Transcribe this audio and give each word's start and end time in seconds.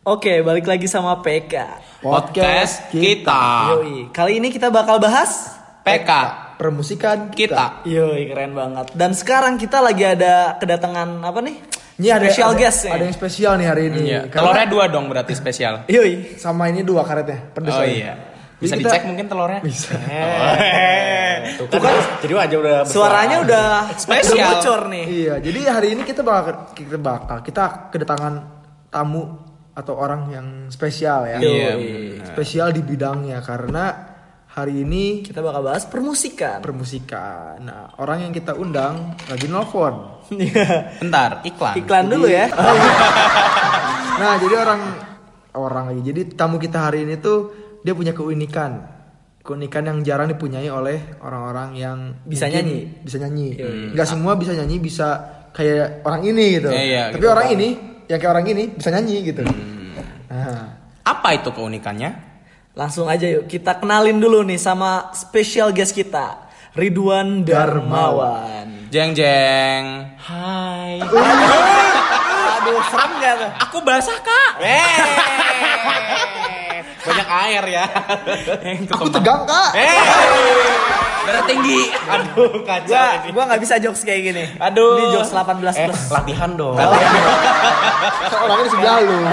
Oke, 0.00 0.40
balik 0.40 0.64
lagi 0.64 0.88
sama 0.88 1.20
PK. 1.20 1.60
Podcast 2.00 2.88
kita. 2.88 3.76
Yoi. 3.76 4.08
Kali 4.08 4.40
ini 4.40 4.48
kita 4.48 4.72
bakal 4.72 4.96
bahas 4.96 5.52
PK 5.84 6.08
permusikan 6.56 7.28
kita. 7.28 7.84
Yoi, 7.84 8.24
keren 8.24 8.56
banget. 8.56 8.96
Dan 8.96 9.12
sekarang 9.12 9.60
kita 9.60 9.84
lagi 9.84 10.08
ada 10.08 10.56
kedatangan 10.56 11.20
apa 11.20 11.44
nih? 11.44 11.56
Ini 12.00 12.16
ada 12.16 12.32
Special 12.32 12.48
ada, 12.48 12.56
guest 12.56 12.80
ya? 12.80 12.92
Ada 12.96 13.04
yang 13.04 13.12
spesial 13.12 13.52
nih 13.60 13.66
hari 13.68 13.82
ini. 13.92 14.00
Iya. 14.08 14.20
Karena 14.32 14.40
Telurnya 14.48 14.66
dua 14.72 14.84
dong 14.88 15.04
berarti 15.12 15.36
spesial. 15.36 15.84
Yoi. 15.84 16.40
sama 16.40 16.72
ini 16.72 16.80
dua 16.80 17.04
karetnya. 17.04 17.52
Pedes 17.52 17.76
Oh 17.76 17.84
iya. 17.84 18.16
Bisa 18.56 18.76
Jadi 18.76 18.80
kita- 18.80 18.92
dicek 18.96 19.04
mungkin 19.04 19.26
telurnya? 19.28 19.60
Bisa. 19.60 20.00
Tuh 21.60 21.76
kan, 21.76 21.92
jadi 22.24 22.32
aja 22.40 22.56
udah 22.56 22.76
Suaranya 22.88 23.36
udah 23.44 23.64
Spesial. 24.00 24.32
udah 24.32 24.48
bocor 24.64 24.80
nih. 24.88 25.04
Iya, 25.08 25.34
jadi 25.40 25.60
hari 25.68 25.88
ini 25.92 26.08
kita 26.08 26.24
bakal 26.24 26.72
kita 26.72 26.96
bakal 26.96 27.40
kita 27.40 27.92
kedatangan 27.92 28.32
tamu 28.88 29.49
atau 29.80 29.96
orang 29.96 30.28
yang 30.28 30.46
spesial 30.68 31.24
ya. 31.24 31.40
Iya. 31.40 31.72
Spesial 32.28 32.68
di 32.76 32.84
bidangnya 32.84 33.40
karena 33.40 34.12
hari 34.50 34.84
ini 34.84 35.24
Kita 35.24 35.40
bakal 35.40 35.64
bahas 35.64 35.88
permusikan. 35.88 36.60
permusikan. 36.60 37.64
Nah, 37.64 37.96
orang 37.96 38.28
yang 38.28 38.32
kita 38.36 38.52
undang 38.52 39.16
lagi 39.24 39.48
nelfon. 39.48 40.20
Iya. 40.30 41.00
Bentar, 41.00 41.40
iklan. 41.42 41.74
Iklan 41.80 42.04
dulu 42.06 42.28
ya. 42.28 42.46
Nah, 44.20 44.36
jadi 44.36 44.52
orang 44.52 44.80
orang 45.56 45.84
lagi. 45.88 46.12
Jadi 46.12 46.36
tamu 46.36 46.60
kita 46.60 46.76
hari 46.76 47.08
ini 47.08 47.16
tuh 47.16 47.48
dia 47.80 47.96
punya 47.96 48.12
keunikan. 48.12 48.84
Keunikan 49.40 49.88
yang 49.88 50.04
jarang 50.04 50.28
dipunyai 50.28 50.68
oleh 50.68 51.16
orang-orang 51.24 51.72
yang 51.72 51.98
Bisa 52.28 52.44
mungkin 52.44 52.68
nyanyi. 52.68 52.80
Bisa 53.00 53.16
nyanyi. 53.16 53.48
Enggak 53.96 54.04
semua 54.12 54.36
bisa 54.36 54.52
nyanyi 54.52 54.76
bisa 54.76 55.08
kayak 55.56 56.04
orang 56.04 56.20
ini 56.28 56.60
gitu. 56.60 56.68
Iya, 56.68 56.82
iya, 56.84 57.02
Tapi 57.16 57.24
gitu. 57.24 57.32
orang 57.32 57.48
ini 57.56 57.68
yang 58.12 58.18
kayak 58.20 58.32
orang 58.36 58.46
ini 58.52 58.62
bisa 58.76 58.88
nyanyi 58.92 59.16
gitu. 59.24 59.42
Apa 61.02 61.28
itu 61.34 61.50
keunikannya? 61.50 62.14
Langsung 62.78 63.10
aja 63.10 63.26
yuk 63.26 63.50
kita 63.50 63.82
kenalin 63.82 64.22
dulu 64.22 64.46
nih 64.46 64.56
sama 64.56 65.10
special 65.10 65.74
guest 65.74 65.90
kita. 65.90 66.48
Ridwan 66.78 67.42
Darmawan. 67.42 68.86
Jeng 68.94 69.10
jeng. 69.10 70.06
Hai. 70.22 71.02
Aduh, 71.02 72.78
serem 72.94 73.10
gak 73.18 73.34
tuh? 73.42 73.50
Aku 73.66 73.78
basah 73.82 74.18
kak. 74.22 74.62
Banyak 77.00 77.28
air 77.44 77.64
ya. 77.70 77.84
aku 78.86 79.08
tegang, 79.08 79.42
Kak. 79.42 79.70
Eh. 79.72 79.98
Darah 81.20 81.44
tinggi. 81.44 81.80
Aduh, 82.06 82.60
kacau 82.62 82.90
Gua, 82.90 83.06
ini. 83.16 83.28
gua 83.30 83.44
gak 83.46 83.60
bisa 83.60 83.74
jokes 83.76 84.02
kayak 84.02 84.20
gini. 84.22 84.44
Aduh. 84.56 84.96
Ini 84.98 85.06
jokes 85.14 85.30
18 85.30 85.74
Eh, 85.74 85.86
plus. 85.86 86.02
latihan 86.10 86.50
dong. 86.54 86.76
Orangnya 86.76 88.62
di 88.62 88.70
sebelah 88.70 88.96
lu. 89.00 89.16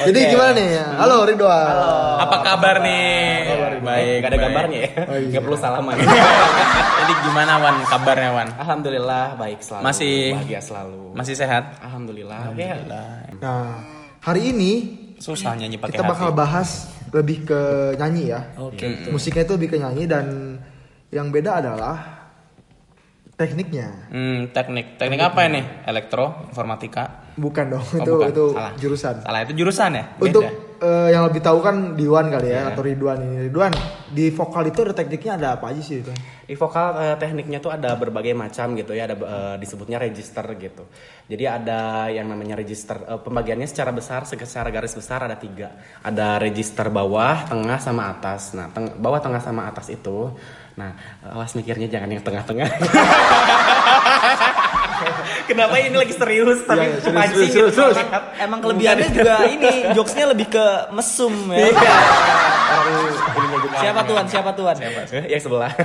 Jadi 0.00 0.32
gimana 0.32 0.56
nih? 0.56 0.68
Halo 0.96 1.28
Ridwan. 1.28 1.76
Apa 2.18 2.36
kabar 2.40 2.80
nih? 2.80 3.52
Baik. 3.80 4.18
Gak 4.18 4.28
ada 4.28 4.32
baik. 4.32 4.40
gambarnya 4.40 4.78
ya. 4.80 4.90
Oh, 5.04 5.16
iya. 5.18 5.28
Gak 5.30 5.42
perlu 5.44 5.58
salaman. 5.58 5.94
Jadi 7.00 7.12
gimana 7.20 7.52
Wan 7.60 7.76
kabarnya 7.84 8.30
Wan? 8.32 8.48
Alhamdulillah 8.56 9.36
baik 9.36 9.60
selalu. 9.60 9.84
Masih- 9.84 10.32
bahagia 10.32 10.60
selalu. 10.60 11.02
Masih 11.12 11.34
sehat? 11.36 11.64
Alhamdulillah. 11.84 12.48
Oke. 12.48 12.64
Nah, 13.40 13.84
hari 14.24 14.56
ini 14.56 14.99
Susah 15.20 15.52
nyanyi 15.52 15.76
pakai 15.76 15.92
kita 15.92 16.02
hati. 16.02 16.10
bakal 16.10 16.30
bahas 16.32 16.88
lebih 17.12 17.44
ke 17.44 17.60
nyanyi 17.94 18.32
ya. 18.32 18.40
Oke. 18.56 19.06
Musiknya 19.06 19.44
itu 19.44 19.52
lebih 19.54 19.68
ke 19.68 19.76
nyanyi 19.76 20.04
dan 20.04 20.56
yang 21.10 21.28
beda 21.28 21.60
adalah 21.60 21.96
tekniknya. 23.36 24.08
Hmm, 24.08 24.48
teknik. 24.48 24.96
Teknik 24.96 25.20
apa 25.22 25.44
ini? 25.44 25.60
Elektro, 25.84 26.48
informatika. 26.48 27.24
Bukan 27.34 27.64
dong, 27.68 27.84
Oh, 27.84 27.96
itu 27.96 28.12
bukan. 28.14 28.28
itu 28.28 28.44
Salah. 28.50 28.72
jurusan. 28.76 29.14
Salah 29.20 29.40
itu 29.42 29.52
jurusan 29.54 29.90
ya? 29.92 30.04
Beda. 30.12 30.24
Untuk 30.24 30.44
eh, 30.80 31.08
yang 31.12 31.28
lebih 31.28 31.38
tahu 31.38 31.60
kan 31.60 31.94
Diwan 31.94 32.28
kali 32.28 32.48
ya 32.48 32.64
Iya. 32.64 32.72
atau 32.72 32.82
Ridwan 32.82 33.18
ini. 33.20 33.36
Ridwan, 33.46 33.72
di 34.08 34.28
vokal 34.28 34.66
itu 34.66 34.80
ada 34.82 34.90
tekniknya 34.90 35.32
ada 35.36 35.48
apa 35.54 35.70
aja 35.70 35.78
sih 35.78 36.00
itu? 36.00 36.10
Di 36.44 36.56
vokal 36.56 36.86
eh, 36.98 37.16
tekniknya 37.16 37.60
tuh 37.60 37.70
ada 37.70 37.94
berbagai 37.94 38.32
macam 38.32 38.74
gitu 38.74 38.90
ya, 38.90 39.04
ada 39.04 39.14
eh, 39.14 39.56
disebutnya 39.56 39.96
register 39.96 40.42
gitu. 40.56 40.84
Jadi 41.28 41.44
ada 41.46 42.08
yang 42.08 42.26
namanya 42.26 42.56
register, 42.56 42.98
eh, 42.98 43.20
pembagiannya 43.20 43.64
secara 43.64 43.92
besar, 43.92 44.24
secara 44.24 44.68
garis 44.68 44.92
besar 44.92 45.22
ada 45.22 45.36
tiga. 45.36 45.70
Ada 46.00 46.40
register 46.40 46.88
bawah, 46.88 47.46
tengah, 47.46 47.78
sama 47.78 48.10
atas. 48.10 48.52
Nah, 48.52 48.66
teng- 48.68 48.96
bawah, 48.96 49.20
tengah, 49.20 49.38
sama 49.38 49.68
atas 49.68 49.88
itu. 49.88 50.32
Nah, 50.74 50.96
awas 51.22 51.52
mikirnya 51.52 51.86
jangan 51.86 52.08
yang 52.08 52.24
tengah-tengah. 52.24 52.68
Kenapa 55.50 55.74
ini 55.76 55.96
lagi 55.96 56.14
serius 56.14 56.62
tapi 56.62 56.78
Iya, 56.78 56.86
iya, 56.86 56.98
serius, 57.00 57.18
pancing 57.18 57.50
serius, 57.50 57.50
gitu 57.50 57.70
serius. 57.74 57.96
banget. 57.98 58.22
Emang 58.38 58.58
kelebihannya 58.60 59.08
juga 59.10 59.34
ini 59.44 59.70
jokesnya 59.90 60.26
lebih 60.28 60.46
ke 60.48 60.64
mesum 60.90 61.34
ya. 61.50 61.58
Iya. 61.58 61.66
Juga. 61.66 61.90
Siapa 63.76 64.00
tuan? 64.04 64.24
Siapa 64.24 64.50
tuan? 64.52 64.74
Eh, 64.78 65.26
Yang 65.28 65.42
sebelah. 65.44 65.72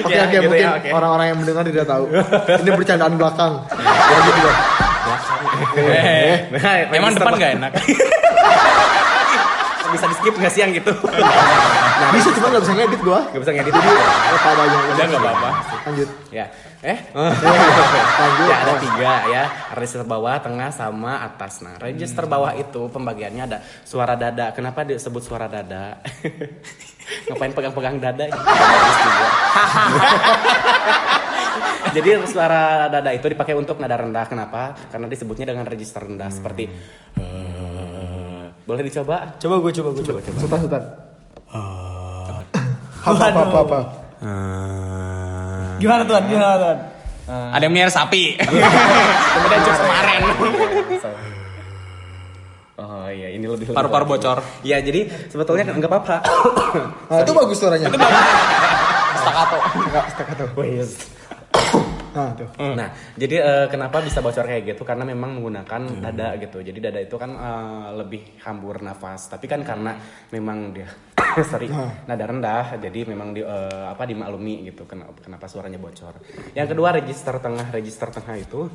Oke 0.00 0.16
Ya, 0.16 0.24
oke 0.24 0.32
gitu 0.32 0.48
mungkin 0.48 0.64
ya, 0.64 0.72
oke. 0.72 0.88
orang-orang 0.90 1.26
yang 1.28 1.38
mendengar 1.38 1.62
tidak 1.62 1.84
tahu. 1.84 2.04
Ini 2.56 2.70
bercandaan 2.72 3.14
belakang. 3.16 3.52
Ya, 4.10 4.18
gitu 4.24 4.40
kan. 4.40 4.56
Eh, 5.76 6.34
Nah, 6.52 6.74
emang 6.88 7.12
depan 7.12 7.26
bawah. 7.28 7.38
gak 7.38 7.52
enak? 7.58 7.72
bisa 9.92 10.04
di 10.06 10.16
skip 10.16 10.34
nggak 10.34 10.52
sih 10.52 10.60
yang 10.62 10.72
gitu? 10.72 10.92
Nah, 12.00 12.10
bisa 12.14 12.28
cuma 12.32 12.46
nggak 12.48 12.62
bisa 12.64 12.74
ngedit 12.74 13.00
gua. 13.02 13.20
Gak 13.28 13.40
bisa 13.42 13.52
ngedit. 13.52 13.72
Apa 13.74 14.48
adanya. 14.54 14.78
Udah 14.94 15.04
gak 15.04 15.20
apa-apa. 15.20 15.50
Lanjut. 15.90 16.08
Ya, 16.30 16.46
eh, 16.80 16.98
Lanjut. 17.12 18.46
ya 18.48 18.56
ada 18.62 18.74
tiga 18.78 19.12
ya, 19.28 19.44
register 19.74 20.06
bawah, 20.06 20.38
tengah, 20.40 20.70
sama 20.72 21.20
atas. 21.20 21.60
Nah, 21.60 21.76
register 21.76 22.24
bawah 22.24 22.54
itu 22.54 22.88
pembagiannya 22.88 23.42
ada 23.44 23.58
suara 23.82 24.14
dada. 24.16 24.54
Kenapa 24.54 24.86
disebut 24.86 25.20
suara 25.20 25.50
dada? 25.50 25.98
Ngapain 27.26 27.50
pegang-pegang 27.50 27.98
dada? 27.98 28.30
Jadi 31.90 32.22
suara 32.30 32.86
dada 32.86 33.10
itu 33.10 33.26
dipakai 33.26 33.58
untuk 33.58 33.82
nada 33.82 33.98
rendah. 33.98 34.22
Kenapa? 34.30 34.78
Karena 34.94 35.10
disebutnya 35.10 35.50
dengan 35.50 35.66
register 35.66 36.06
rendah 36.06 36.30
seperti. 36.30 36.70
eh, 37.18 37.59
boleh 38.70 38.86
dicoba? 38.86 39.34
Coba 39.42 39.54
gue 39.58 39.72
coba 39.74 39.88
gue 39.98 40.04
coba. 40.06 40.18
Sultan 40.38 40.58
Sultan. 40.62 40.82
Apa 43.02 43.24
apa 43.34 43.40
apa 43.42 43.58
apa. 43.66 43.78
Gimana 45.82 46.06
tuan? 46.06 46.22
Gimana 46.30 46.54
tuan? 46.54 46.78
Ada 47.30 47.62
yang 47.66 47.72
melihara 47.74 47.90
sapi. 47.90 48.38
Udah 48.38 49.58
jokes 49.66 49.80
kemarin. 49.82 50.20
Oh 52.80 53.12
iya, 53.12 53.34
ini 53.36 53.44
lebih 53.44 53.76
Paru-paru 53.76 54.06
bocor. 54.08 54.40
Ya, 54.64 54.80
jadi 54.80 55.10
sebetulnya 55.28 55.68
nggak 55.68 55.90
apa-apa. 55.90 56.16
Nah, 57.12 57.20
itu 57.20 57.32
bagus 57.34 57.58
suaranya. 57.60 57.92
Staccato. 59.20 59.58
Enggak, 59.76 60.04
staccato. 60.14 60.44
Wes. 60.56 60.96
Nah, 62.10 62.30
tuh. 62.34 62.48
Nah, 62.58 62.88
jadi 63.14 63.36
eh, 63.40 63.66
kenapa 63.70 64.02
bisa 64.02 64.18
bocor 64.18 64.44
kayak 64.46 64.74
gitu? 64.74 64.82
Karena 64.82 65.06
memang 65.06 65.38
menggunakan 65.38 66.02
dada 66.02 66.34
gitu. 66.38 66.58
Jadi 66.60 66.78
dada 66.78 67.00
itu 67.00 67.14
kan 67.14 67.30
eh, 67.32 67.88
lebih 67.98 68.40
hambur 68.42 68.82
nafas. 68.82 69.30
Tapi 69.30 69.46
kan 69.46 69.62
karena 69.62 69.94
memang 70.34 70.74
dia 70.74 70.90
sorry 71.50 71.70
nada 72.06 72.24
rendah, 72.26 72.76
jadi 72.80 73.00
memang 73.06 73.34
di, 73.34 73.42
eh, 73.42 73.84
apa 73.88 74.04
dimaklumi 74.04 74.70
gitu. 74.72 74.84
Kenapa, 74.84 75.16
kenapa 75.22 75.46
suaranya 75.46 75.78
bocor? 75.78 76.18
Yang 76.52 76.76
kedua 76.76 76.88
register 76.96 77.34
tengah, 77.38 77.66
register 77.70 78.08
tengah 78.10 78.36
itu 78.36 78.70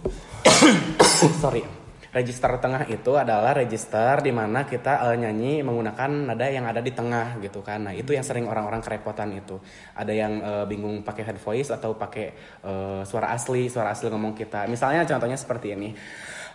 sorry. 1.44 1.85
Register 2.16 2.48
tengah 2.64 2.88
itu 2.88 3.12
adalah 3.20 3.52
register 3.52 4.24
di 4.24 4.32
mana 4.32 4.64
kita 4.64 5.12
eh, 5.12 5.20
nyanyi 5.20 5.60
menggunakan 5.68 6.32
nada 6.32 6.48
yang 6.48 6.64
ada 6.64 6.80
di 6.80 6.96
tengah 6.96 7.36
gitu 7.44 7.60
kan. 7.60 7.92
Nah, 7.92 7.94
itu 7.94 8.16
yang 8.16 8.24
sering 8.24 8.48
orang-orang 8.48 8.80
kerepotan 8.80 9.36
itu. 9.36 9.60
Ada 9.92 10.16
yang 10.16 10.40
eh, 10.40 10.64
bingung 10.64 11.04
pakai 11.04 11.28
head 11.28 11.36
voice 11.44 11.76
atau 11.76 11.92
pakai 12.00 12.32
eh, 12.64 13.02
suara 13.04 13.36
asli, 13.36 13.68
suara 13.68 13.92
asli 13.92 14.08
ngomong 14.08 14.32
kita. 14.32 14.64
Misalnya 14.72 15.04
contohnya 15.04 15.36
seperti 15.36 15.76
ini. 15.76 15.92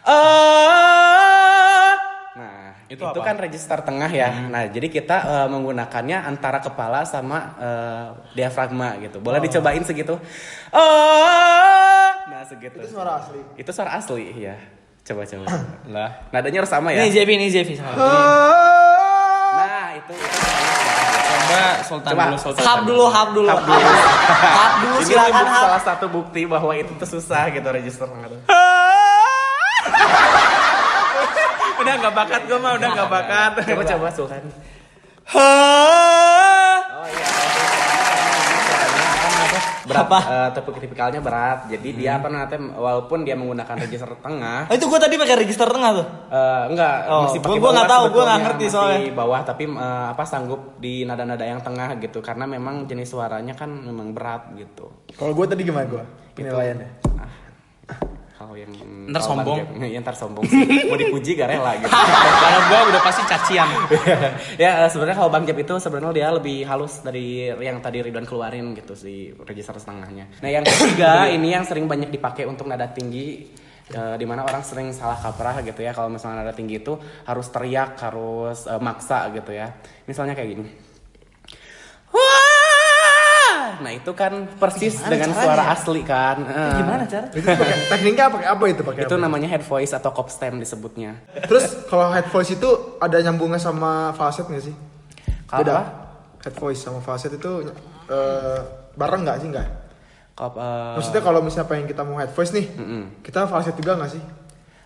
Eh, 0.09 1.93
Nah, 2.31 2.73
Itu 2.89 3.05
itu, 3.05 3.21
apa? 3.21 3.27
kan 3.27 3.37
register 3.37 3.79
tengah 3.85 4.09
ya. 4.09 4.31
Nah, 4.49 4.65
jadi 4.71 4.87
kita 4.89 5.17
eh, 5.29 5.49
menggunakannya 5.51 6.25
antara 6.25 6.65
kepala 6.65 7.05
sama 7.05 7.53
eh, 7.61 8.07
diafragma 8.33 8.97
gitu. 9.03 9.21
Boleh 9.21 9.45
dicobain 9.45 9.85
segitu? 9.85 10.17
Eh, 10.73 12.09
Nah, 12.31 12.47
segitu. 12.49 12.81
Itu 12.81 12.89
suara 12.97 13.21
asli. 13.21 13.41
Itu 13.61 13.71
suara 13.75 13.91
asli, 13.99 14.25
ya. 14.41 14.57
Coba 15.03 15.23
coba. 15.25 15.47
Lah. 15.95 16.11
Nadanya 16.31 16.59
harus 16.63 16.71
sama 16.71 16.93
ya. 16.93 17.03
Ini 17.03 17.11
Zevi, 17.11 17.33
ini 17.35 17.49
Zevi. 17.51 17.75
Nah, 17.77 17.95
itu. 19.97 20.13
itu. 20.15 20.29
Coba 21.51 21.83
Sultan 21.83 22.13
Coba. 22.15 22.25
dulu 22.31 22.39
Sultan. 22.39 22.63
Hap 22.63 22.81
dulu, 22.87 23.05
hap 23.11 23.29
dulu. 23.35 23.49
Hap 23.51 23.63
dulu. 23.67 23.91
Hap 24.31 24.73
dulu 24.81 24.97
Ini 25.01 25.07
silakan 25.09 25.45
hap. 25.45 25.63
salah 25.67 25.83
satu 25.83 26.07
bukti 26.07 26.47
bahwa 26.47 26.73
itu 26.73 26.93
tuh 26.95 27.09
susah 27.11 27.51
gitu 27.51 27.67
register 27.69 28.07
tuh. 28.07 28.41
Udah 31.81 31.97
gak 31.97 32.13
bakat 32.13 32.45
gue 32.45 32.59
mah, 32.61 32.77
udah 32.77 32.89
gak 32.93 33.09
bakat. 33.09 33.51
Coba 33.65 33.83
coba 33.89 34.07
Sultan. 34.13 34.43
Ha. 35.33 36.30
Berat 39.91 40.07
Apa? 40.07 40.19
eh, 40.23 40.49
tipe 40.53 40.71
tipikalnya 40.79 41.19
berat 41.19 41.59
jadi 41.67 41.89
dia 41.91 42.11
apa 42.15 42.27
namanya 42.27 42.49
walaupun 42.73 43.19
dia 43.21 43.35
menggunakan 43.35 43.75
register 43.81 44.07
tengah 44.17 44.65
Oh, 44.65 44.73
itu 44.73 44.87
gue 44.87 44.99
tadi 44.99 45.15
pakai 45.17 45.37
register 45.37 45.67
tengah 45.67 45.91
tuh. 45.93 46.07
eh, 46.29 46.63
enggak 46.69 46.95
Oh, 47.05 47.27
masih 47.27 47.37
gua- 47.37 47.45
pakai 47.45 47.53
gua 47.53 47.61
bawah 47.61 47.75
nggak 47.75 47.89
tahu, 47.89 47.99
gua 47.99 48.07
sebetulnya, 48.07 48.25
nggak 48.31 48.45
ngerti 48.47 48.65
masih 48.65 48.73
soalnya. 48.73 49.01
bawah 49.13 49.41
tapi 49.43 49.63
eh, 49.67 50.07
apa 50.09 50.23
sanggup 50.25 50.61
di 50.77 50.95
nada-nada 51.03 51.43
yang 51.43 51.61
tengah 51.61 51.91
gitu 51.99 52.19
karena 52.21 52.45
memang 52.47 52.87
jenis 52.87 53.09
suaranya 53.09 53.53
kan 53.53 53.69
memang 53.69 54.11
berat 54.11 54.55
gitu 54.55 54.87
Kalau 55.13 55.33
gue 55.33 55.45
tadi 55.45 55.63
gimana 55.63 55.85
gue? 55.85 56.05
Penilaiannya. 56.33 57.10
Kalau 58.51 58.59
yang 58.59 58.73
Ntar 59.15 59.23
sombong. 59.23 59.59
Bang 59.63 59.79
Jeb- 59.79 59.95
ya, 59.95 59.99
ntar 60.03 60.17
sombong 60.19 60.43
sih 60.51 60.59
mau 60.91 60.99
dipuji 60.99 61.39
gak 61.39 61.49
rela 61.55 61.73
gitu 61.79 61.95
Kalau 62.43 62.61
gua 62.67 62.81
udah 62.91 63.03
pasti 63.07 63.23
cacian. 63.31 63.69
ya 64.67 64.71
eh, 64.83 64.89
sebenarnya 64.91 65.17
kalau 65.23 65.31
Bang 65.31 65.47
Jeb 65.47 65.63
itu 65.63 65.75
sebenarnya 65.79 66.11
dia 66.11 66.29
lebih 66.35 66.67
halus 66.67 66.99
dari 67.07 67.47
yang 67.47 67.79
tadi 67.79 68.03
Ridwan 68.03 68.27
keluarin 68.27 68.75
gitu 68.75 68.99
si 68.99 69.31
register 69.47 69.79
setengahnya. 69.79 70.43
Nah 70.43 70.51
yang 70.51 70.67
ketiga 70.67 71.27
ini 71.37 71.55
yang 71.55 71.63
sering 71.63 71.87
banyak 71.87 72.11
dipakai 72.11 72.43
untuk 72.51 72.67
nada 72.67 72.91
tinggi 72.91 73.55
eh, 73.95 74.15
di 74.19 74.27
mana 74.27 74.43
orang 74.43 74.67
sering 74.67 74.91
salah 74.91 75.23
kaprah 75.23 75.63
gitu 75.63 75.87
ya 75.87 75.95
kalau 75.95 76.11
misalnya 76.11 76.43
nada 76.43 76.51
tinggi 76.51 76.83
itu 76.83 76.99
harus 77.31 77.47
teriak 77.55 78.03
harus 78.03 78.67
eh, 78.67 78.83
maksa 78.83 79.31
gitu 79.31 79.55
ya. 79.55 79.71
Misalnya 80.11 80.35
kayak 80.35 80.51
gini. 80.59 80.90
Nah 83.81 83.93
itu 83.97 84.13
kan 84.13 84.47
persis 84.61 85.01
dengan 85.01 85.33
caranya? 85.33 85.45
suara 85.45 85.65
asli 85.73 86.01
kan. 86.05 86.37
Eh, 86.45 86.77
Gimana 86.79 87.05
cara? 87.09 87.27
Itu 87.33 87.49
pakai 87.49 87.77
tekniknya 87.89 88.27
pakai 88.29 88.49
apa 88.53 88.65
itu 88.69 88.83
pakai? 88.85 89.01
Itu 89.09 89.17
apa? 89.17 89.25
namanya 89.25 89.49
head 89.49 89.65
voice 89.65 89.93
atau 89.97 90.13
cop 90.13 90.29
stem 90.29 90.61
disebutnya. 90.61 91.17
Terus 91.49 91.89
kalau 91.89 92.13
head 92.13 92.29
voice 92.29 92.53
itu 92.55 92.69
ada 93.01 93.17
nyambungnya 93.21 93.59
sama 93.59 94.13
falset 94.13 94.47
nggak 94.47 94.65
sih? 94.65 94.75
Kalau 95.49 95.61
Beda. 95.65 95.73
apa? 95.73 95.85
Head 96.45 96.57
voice 96.57 96.81
sama 96.85 97.01
falset 97.01 97.33
itu 97.35 97.51
eh, 98.09 98.59
bareng 98.95 99.25
nggak 99.25 99.39
sih 99.41 99.49
nggak? 99.51 99.69
Eh, 100.41 100.95
Maksudnya 100.97 101.21
kalau 101.21 101.45
misalnya 101.45 101.69
pengen 101.69 101.85
kita 101.85 102.01
mau 102.01 102.17
head 102.17 102.33
voice 102.33 102.53
nih, 102.57 102.65
Mm-mm. 102.73 103.21
kita 103.21 103.45
falset 103.45 103.77
juga 103.77 104.01
nggak 104.01 104.13
sih? 104.13 104.23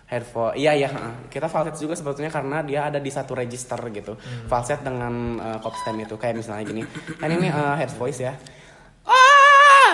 Headphone, 0.05 0.53
iya 0.53 0.77
iya, 0.77 0.85
heeh. 0.85 1.33
kita 1.33 1.49
falset 1.49 1.81
juga 1.81 1.97
sebetulnya 1.97 2.29
karena 2.29 2.61
dia 2.61 2.85
ada 2.93 3.01
di 3.01 3.09
satu 3.09 3.33
register 3.33 3.79
gitu. 3.89 4.13
Falset 4.45 4.85
dengan 4.85 5.41
uh, 5.41 5.57
cop 5.57 5.73
stem 5.73 5.97
itu 5.97 6.13
kayak 6.13 6.37
misalnya 6.37 6.61
gini, 6.61 6.85
kan 7.17 7.25
ini 7.25 7.49
uh, 7.49 7.73
head 7.73 7.89
voice 7.97 8.21
ya. 8.21 8.37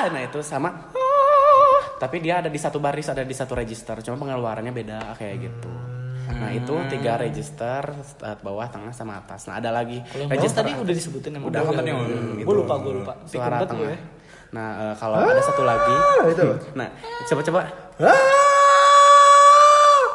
Ah, 0.02 0.10
nah 0.10 0.22
itu 0.22 0.42
sama. 0.42 0.70
Tapi 1.96 2.18
dia 2.18 2.42
ada 2.42 2.50
di 2.50 2.58
satu 2.58 2.78
baris, 2.78 3.06
ada 3.06 3.22
di 3.22 3.30
satu 3.32 3.54
register, 3.54 3.94
cuma 4.02 4.18
pengeluarannya 4.18 4.74
beda 4.74 5.14
kayak 5.14 5.36
gitu. 5.44 5.70
Nah 6.32 6.50
itu 6.50 6.74
tiga 6.90 7.14
register 7.16 7.86
uh, 8.20 8.38
bawah, 8.42 8.66
tengah, 8.66 8.90
sama 8.90 9.20
atas. 9.20 9.46
Nah 9.46 9.60
ada 9.60 9.70
lagi 9.70 10.02
Kalau 10.02 10.26
register 10.28 10.64
tadi 10.64 10.74
udah 10.74 10.90
disebutin 10.92 11.32
emang. 11.36 11.54
Udah 11.54 11.62
kan 11.62 11.74
tadi 11.78 11.92
udah. 11.92 12.08
gitu. 12.34 12.42
Gue 12.42 12.56
lupa, 12.58 12.74
gue 12.78 12.94
lupa. 12.98 13.14
suara 13.24 13.62
tengah. 13.62 13.86
ya. 13.88 13.98
Nah 14.50 14.68
uh, 14.82 14.94
kalau 14.96 15.16
ada 15.22 15.38
satu 15.40 15.62
lagi, 15.62 15.94
Ah, 15.94 16.26
itu. 16.26 16.46
nah 16.80 16.88
coba-coba 17.28 17.60
Ah! 18.02 18.18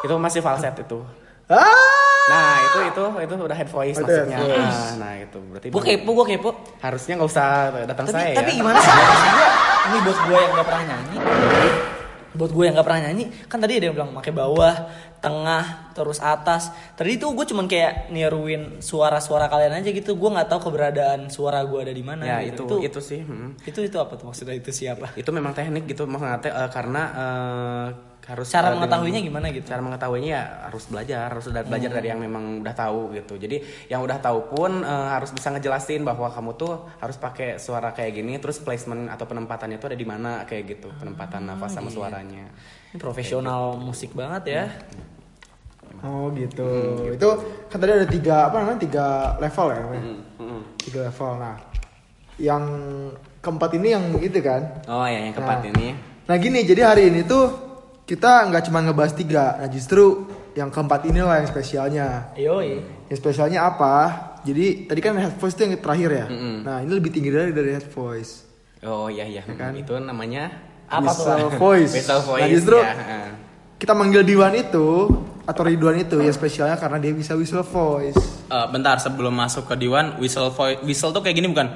itu 0.03 0.13
masih 0.13 0.41
falset 0.41 0.75
itu. 0.75 0.99
Ah! 1.47 1.63
Nah 2.27 2.53
itu 2.61 2.77
itu 2.91 3.01
itu 3.23 3.33
udah 3.39 3.55
head 3.55 3.69
voice 3.69 3.95
Oh, 3.95 4.03
maksudnya. 4.03 4.37
voice. 4.37 4.59
Nah, 4.59 4.91
nah 4.99 5.13
itu 5.15 5.37
berarti 5.39 5.67
Gue 5.71 5.79
kepo, 5.81 6.09
gue 6.13 6.25
kepo. 6.27 6.49
harusnya 6.77 7.13
nggak 7.15 7.29
usah 7.29 7.47
datang 7.87 8.05
Tapi, 8.05 8.15
saya 8.17 8.35
tapi 8.35 8.51
ya. 8.51 8.57
gimana 8.59 8.77
sih? 8.77 8.91
Ini 9.87 9.97
buat 10.03 10.19
gue 10.27 10.35
yang 10.35 10.51
gak 10.51 10.67
pernah 10.67 10.83
nyanyi. 10.83 11.17
Buat 12.35 12.51
gue 12.51 12.63
yang 12.67 12.75
gak 12.75 12.87
pernah 12.87 13.01
nyanyi, 13.07 13.25
kan 13.47 13.57
tadi 13.63 13.73
ada 13.79 13.85
yang 13.87 13.95
bilang 13.95 14.11
pakai 14.11 14.33
bawah, 14.35 14.73
tengah, 15.17 15.91
terus 15.97 16.21
atas. 16.21 16.69
Tadi 16.93 17.17
itu 17.17 17.25
gue 17.33 17.45
cuman 17.49 17.65
kayak 17.65 18.13
niruin 18.13 18.79
suara-suara 18.79 19.49
kalian 19.49 19.81
aja 19.81 19.89
gitu. 19.89 20.13
Gue 20.13 20.29
nggak 20.29 20.49
tahu 20.49 20.69
keberadaan 20.69 21.27
suara 21.33 21.65
gue 21.65 21.79
ada 21.81 21.93
di 21.93 22.03
mana. 22.05 22.23
Ya 22.25 22.37
gitu. 22.45 22.65
itu 22.69 22.75
itu 22.93 22.99
sih. 23.01 23.21
hmm. 23.25 23.65
itu 23.65 23.79
itu 23.81 23.97
apa 23.97 24.13
tuh 24.15 24.29
maksudnya 24.29 24.53
itu 24.53 24.69
siapa? 24.69 25.13
Itu 25.17 25.29
memang 25.33 25.57
teknik 25.57 25.89
gitu 25.89 26.05
mengatnya 26.05 26.53
eh, 26.53 26.69
karena 26.69 27.01
eh, 27.13 27.87
harus 28.27 28.51
Cara 28.51 28.69
eh, 28.69 28.75
mengetahuinya 28.75 29.23
dengan- 29.23 29.29
gimana 29.39 29.55
gitu? 29.55 29.65
Cara 29.71 29.81
mengetahuinya 29.81 30.29
ya 30.29 30.43
harus 30.67 30.83
belajar, 30.91 31.31
harus 31.31 31.45
udah 31.47 31.63
belajar 31.63 31.89
dari 31.95 32.07
yang 32.11 32.19
memang 32.19 32.59
udah 32.59 32.75
tahu 32.75 33.15
gitu. 33.15 33.39
Jadi 33.39 33.87
yang 33.87 34.03
udah 34.03 34.19
tahu 34.19 34.51
pun 34.51 34.83
eh, 34.83 35.07
harus 35.15 35.31
bisa 35.31 35.47
ngejelasin 35.55 36.03
bahwa 36.03 36.27
kamu 36.27 36.59
tuh 36.59 36.91
harus 36.99 37.15
pakai 37.15 37.55
suara 37.55 37.95
kayak 37.95 38.19
gini, 38.19 38.35
terus 38.37 38.59
placement 38.59 39.07
atau 39.07 39.23
penempatannya 39.23 39.79
tuh 39.79 39.95
ada 39.95 39.97
di 39.97 40.03
mana 40.03 40.43
kayak 40.43 40.63
gitu, 40.77 40.91
penempatan 40.99 41.47
nafas 41.47 41.71
sama 41.71 41.87
suaranya. 41.87 42.51
Ini 42.97 43.05
profesional 43.05 43.77
musik 43.77 44.17
banget 44.17 44.43
ya. 44.49 44.65
Oh 46.01 46.33
gitu. 46.33 46.65
Itu 47.13 47.29
kan 47.69 47.77
tadi 47.77 47.93
ada 47.93 48.09
tiga 48.09 48.49
apa 48.49 48.65
namanya 48.65 48.81
tiga 48.81 49.05
level 49.37 49.67
ya 49.69 49.77
namanya. 49.85 50.03
Mm-mm. 50.41 50.61
Tiga 50.81 50.99
level. 51.05 51.31
Nah, 51.37 51.55
yang 52.41 52.63
keempat 53.37 53.69
ini 53.77 53.87
yang 53.93 54.05
itu 54.17 54.41
kan. 54.41 54.81
Oh 54.89 55.05
ya 55.05 55.29
yang 55.29 55.33
keempat 55.37 55.61
Nah. 55.61 55.69
ini. 55.77 55.87
Nah 56.25 56.35
gini, 56.41 56.65
jadi 56.65 56.89
hari 56.89 57.13
ini 57.13 57.21
tuh 57.21 57.45
kita 58.09 58.49
nggak 58.49 58.65
cuma 58.65 58.81
ngebahas 58.81 59.13
tiga. 59.13 59.61
Nah 59.61 59.69
justru 59.69 60.25
yang 60.57 60.73
keempat 60.73 61.05
inilah 61.05 61.37
yang 61.45 61.49
spesialnya. 61.53 62.33
Yoi. 62.33 62.81
Yang 63.13 63.17
spesialnya 63.21 63.61
apa? 63.61 63.93
Jadi 64.41 64.89
tadi 64.89 64.99
kan 65.05 65.13
head 65.21 65.37
voice 65.37 65.53
itu 65.53 65.69
yang 65.69 65.77
terakhir 65.77 66.09
ya. 66.17 66.25
Mm-mm. 66.33 66.55
Nah 66.65 66.81
ini 66.81 66.91
lebih 66.97 67.13
tinggi 67.13 67.29
dari 67.29 67.53
dari 67.53 67.77
head 67.77 67.85
voice. 67.93 68.41
Oh 68.81 69.05
iya 69.09 69.25
iya, 69.25 69.41
kan? 69.45 69.73
itu 69.73 69.97
namanya 69.97 70.53
Apa 70.87 71.11
tuh? 71.11 71.23
Whistle 71.27 71.49
voice. 71.55 71.91
Whistle 71.93 72.21
voice. 72.23 72.41
Nah 72.41 72.49
justru 72.49 72.77
ya, 72.79 72.93
kita 73.75 73.93
manggil 73.93 74.23
Diwan 74.23 74.55
itu 74.55 74.87
atau 75.43 75.63
Ridwan 75.63 75.95
itu 75.95 76.19
ya 76.19 76.31
spesialnya 76.31 76.75
karena 76.75 76.97
dia 76.97 77.11
bisa 77.11 77.31
whistle 77.31 77.63
voice. 77.63 78.19
Eh, 78.47 78.67
bentar 78.67 78.95
sebelum 78.97 79.31
masuk 79.31 79.63
ke 79.65 79.75
Diwan, 79.75 80.15
whistle 80.17 80.49
voice, 80.49 80.79
whistle 80.83 81.11
tuh 81.11 81.21
kayak 81.21 81.35
gini 81.35 81.47
bukan? 81.47 81.67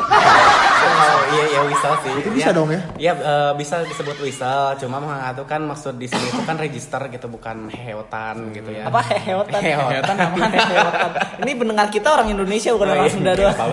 Oh 0.00 1.22
iya 1.30 1.44
iya 1.48 1.60
whistle 1.62 1.96
sih. 2.00 2.12
Itu 2.20 2.30
bisa 2.30 2.50
dong 2.50 2.68
ya? 2.68 2.80
Iya 2.96 3.12
eh, 3.14 3.52
bisa 3.54 3.84
disebut 3.84 4.16
whistle. 4.20 4.76
Cuma 4.80 4.96
mah 4.98 5.32
itu 5.32 5.44
kan 5.44 5.60
maksud 5.62 5.96
di 5.96 6.08
sini 6.08 6.28
itu 6.28 6.42
kan 6.42 6.56
register 6.56 7.00
gitu 7.08 7.26
bukan 7.28 7.68
heheotan 7.68 8.52
gitu 8.52 8.68
ya. 8.68 8.88
Apa 8.88 9.00
heheotan? 9.04 9.60
Heheotan 9.60 10.16
Apaan 10.16 10.50
heheotan? 10.56 11.10
Ini 11.40 11.52
pendengar 11.56 11.86
kita 11.88 12.08
orang 12.10 12.28
Indonesia 12.28 12.70
bukan 12.72 12.88
Oh, 12.88 12.94
orang 12.96 13.06
iya, 13.06 13.12
Sunda 13.12 13.32
iya, 13.32 13.38
doang. 13.38 13.70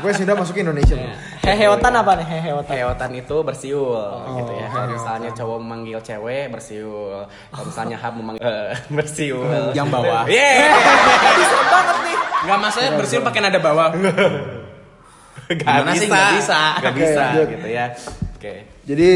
Pokoknya 0.00 0.16
sudah 0.16 0.34
masuk 0.36 0.54
ke 0.56 0.60
Indonesia. 0.62 0.96
Iya. 0.96 1.14
Heheotan 1.40 1.92
apa 1.96 2.20
nih 2.20 2.26
heheotan? 2.28 2.72
Heheotan 2.76 3.10
itu 3.16 3.36
bersiul 3.40 3.96
Oh, 3.96 4.36
gitu 4.36 4.52
ya. 4.54 4.68
Kalau 4.68 4.88
misalnya 4.92 5.30
cowok 5.32 5.58
memanggil 5.58 5.98
cewek 6.04 6.52
bersiul. 6.52 7.24
Kalau 7.48 7.64
misalnya 7.64 7.96
hab 7.96 8.12
memanggil 8.12 8.44
eh, 8.44 8.76
bersiul. 8.92 9.72
Yang 9.72 9.88
bawah. 9.88 10.28
Yeah. 10.28 10.68
Bisa 11.40 11.56
banget 11.66 11.96
nih. 12.04 12.16
Enggak 12.44 12.58
maksudnya 12.60 12.90
bersiul 12.94 13.22
pakai 13.24 13.40
nada 13.40 13.58
bawah. 13.58 13.88
Gak 15.50 15.58
Gimana 15.58 15.90
sih? 15.96 16.06
Nggak 16.06 16.30
bisa. 16.38 16.60
Gak 16.78 16.92
Oke, 16.94 17.00
bisa 17.02 17.22
lanjut. 17.24 17.46
gitu 17.50 17.68
ya. 17.68 17.86
Oke. 18.36 18.52
Jadi 18.86 19.08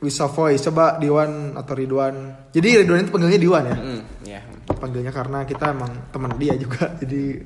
whistle 0.00 0.30
voice 0.30 0.62
coba 0.66 0.98
Diwan 0.98 1.30
atau 1.54 1.72
Ridwan. 1.76 2.14
Jadi 2.50 2.68
Ridwan 2.82 3.04
itu 3.04 3.12
panggilnya 3.12 3.38
Diwan 3.38 3.62
ya. 3.62 3.76
Hmm, 3.76 4.00
ya. 4.26 4.40
Panggilnya 4.68 5.12
karena 5.12 5.44
kita 5.44 5.70
emang 5.70 5.92
teman 6.10 6.32
dia 6.34 6.54
juga. 6.58 6.96
Jadi 6.98 7.44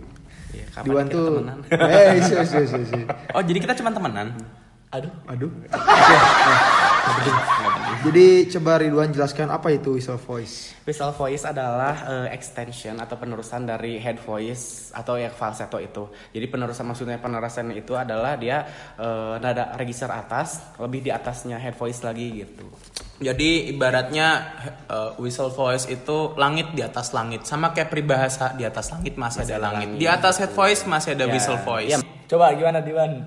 Iya, 0.53 0.67
kapan 0.69 0.85
Diwan 0.85 1.07
kita 1.09 1.17
tuh 1.17 1.25
temenan? 1.33 1.59
Eh, 1.97 2.09
isi, 2.21 2.33
isi, 2.37 2.57
isi, 2.69 2.79
isi. 2.85 3.01
Oh, 3.33 3.43
jadi 3.43 3.59
kita 3.59 3.75
cuma 3.81 3.91
temenan. 3.91 4.37
Aduh. 4.93 5.13
Aduh. 5.29 5.49
Oke. 5.49 5.69
Nah. 6.43 6.82
Jadi 8.03 8.51
coba 8.59 8.83
Ridwan 8.83 9.15
jelaskan 9.15 9.47
apa 9.55 9.71
itu 9.71 9.95
whistle 9.95 10.19
voice. 10.19 10.75
Whistle 10.83 11.15
voice 11.15 11.47
adalah 11.47 12.27
eh, 12.27 12.35
extension 12.35 12.99
atau 12.99 13.15
penerusan 13.15 13.63
dari 13.63 14.03
head 14.03 14.19
voice 14.19 14.91
atau 14.91 15.15
yang 15.15 15.31
falsetto 15.31 15.79
itu. 15.79 16.11
Jadi 16.35 16.47
penerusan 16.51 16.83
maksudnya 16.83 17.23
penerusan 17.23 17.71
itu 17.71 17.95
adalah 17.95 18.35
dia 18.35 18.67
eh, 18.99 19.35
nada 19.39 19.79
register 19.79 20.11
atas, 20.11 20.75
lebih 20.83 21.07
di 21.07 21.11
atasnya 21.15 21.63
head 21.63 21.79
voice 21.79 22.03
lagi 22.03 22.43
gitu. 22.43 22.67
Jadi 23.23 23.71
ibaratnya 23.71 24.29
eh, 24.91 25.11
whistle 25.23 25.55
voice 25.55 25.87
itu 25.87 26.35
langit 26.35 26.75
di 26.75 26.83
atas 26.83 27.15
langit, 27.15 27.47
sama 27.47 27.71
kayak 27.71 27.87
peribahasa 27.87 28.51
di 28.59 28.67
atas 28.67 28.91
langit 28.91 29.15
masih, 29.15 29.47
ada 29.47 29.63
langit. 29.63 29.95
Di 29.95 30.11
atas 30.11 30.43
head 30.43 30.51
voice 30.51 30.83
masih 30.91 31.15
ada 31.15 31.31
Ya, 31.31 31.35
whistle 31.39 31.61
voice. 31.63 31.95
iya. 31.95 31.99
Coba 32.27 32.51
gimana 32.59 32.83
Diwan? 32.83 33.23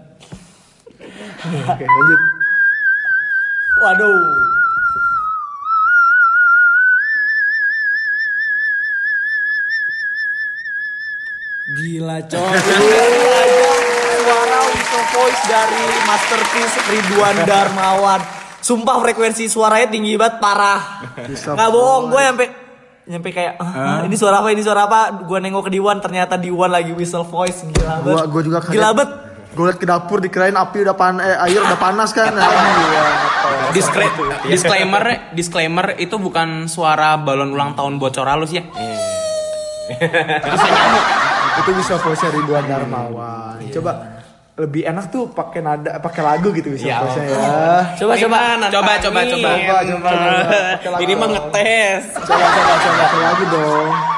Oke, 1.63 1.85
lanjut. 1.87 2.34
Waduh. 3.85 4.17
Gila 11.67 12.17
coy. 12.23 12.57
Suara 14.15 14.59
whistle 14.67 15.05
voice 15.11 15.41
dari 15.45 15.81
masterpiece 16.05 16.75
Ridwan 16.87 17.37
Darmawan. 17.43 18.21
Sumpah 18.61 18.97
frekuensi 18.99 19.45
suaranya 19.45 19.89
tinggi 19.89 20.13
banget 20.15 20.37
parah. 20.37 20.81
Nggak 21.25 21.69
bohong, 21.69 22.03
gue 22.07 22.13
voice. 22.13 22.25
nyampe 22.25 22.45
nyampe 23.05 23.29
kayak 23.29 23.53
"Ah, 23.61 24.01
ini 24.01 24.17
suara 24.17 24.41
apa 24.41 24.49
ini 24.49 24.65
suara 24.65 24.89
apa 24.89 24.99
gue 25.21 25.37
nengok 25.37 25.69
ke 25.69 25.71
Diwan 25.71 26.01
ternyata 26.01 26.41
Diwan 26.41 26.73
lagi 26.73 26.89
whistle 26.89 27.21
voice 27.21 27.61
gila 27.63 28.01
banget 28.01 28.17
Gua 28.17 28.23
gua 28.25 28.41
juga 28.41 28.59
kaget. 28.59 28.73
gila 28.73 28.89
banget 28.91 29.11
Gue 29.55 29.71
liat 29.71 29.79
ke 29.79 29.87
dapur 29.87 30.19
dikirain 30.19 30.51
api 30.51 30.83
udah 30.83 30.93
pan 30.93 31.15
eh, 31.17 31.39
air 31.39 31.63
udah 31.63 31.79
panas 31.79 32.11
kan. 32.11 32.27
Aduh, 32.27 32.43
ya, 32.91 33.03
ngetol. 33.07 33.71
Discra- 33.71 34.11
disclaimer, 34.43 35.03
disclaimer 35.31 35.85
itu 35.95 36.19
bukan 36.19 36.67
suara 36.67 37.15
balon 37.15 37.55
ulang 37.55 37.71
tahun 37.73 37.95
bocor 37.95 38.27
halus 38.27 38.51
ya. 38.51 38.67
itu 41.55 41.71
bisa 41.71 41.95
voice 41.97 42.27
Ridwan 42.27 42.67
Darmawan. 42.67 43.63
Coba 43.71 43.91
lebih 44.55 44.87
enak 44.87 45.11
tuh 45.11 45.31
pakai 45.31 45.59
nada 45.59 45.99
pakai 45.99 46.23
lagu 46.23 46.47
gitu 46.51 46.71
bisa 46.71 46.87
Ya 46.87 46.99
voice-nya 46.99 47.27
ya. 47.27 47.95
Coba 47.95 48.13
coba. 48.15 48.39
Coba 48.71 48.91
coba 48.99 49.19
coba. 49.23 49.51
Coba 49.55 49.79
coba. 50.83 50.97
Ini 50.99 51.13
mah 51.15 51.27
ngetes. 51.31 52.01
Coba 52.23 52.45
coba 52.51 52.73
coba. 52.75 53.03
Lagu 53.23 53.43
dong. 53.47 54.14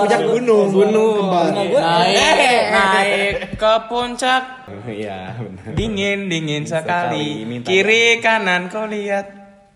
Puncak 0.00 0.20
gunung. 0.22 0.66
Gunung. 0.68 1.26
Gua- 1.68 1.82
Naik 1.82 2.64
naik 2.68 3.32
ke 3.54 3.72
puncak 3.86 4.42
Iya, 4.84 5.34
benar. 5.34 5.72
dingin 5.72 6.18
dingin 6.26 6.62
sekali. 6.62 7.42
Kiri 7.60 8.18
kanan 8.18 8.66
kau 8.66 8.84
lihat 8.84 9.26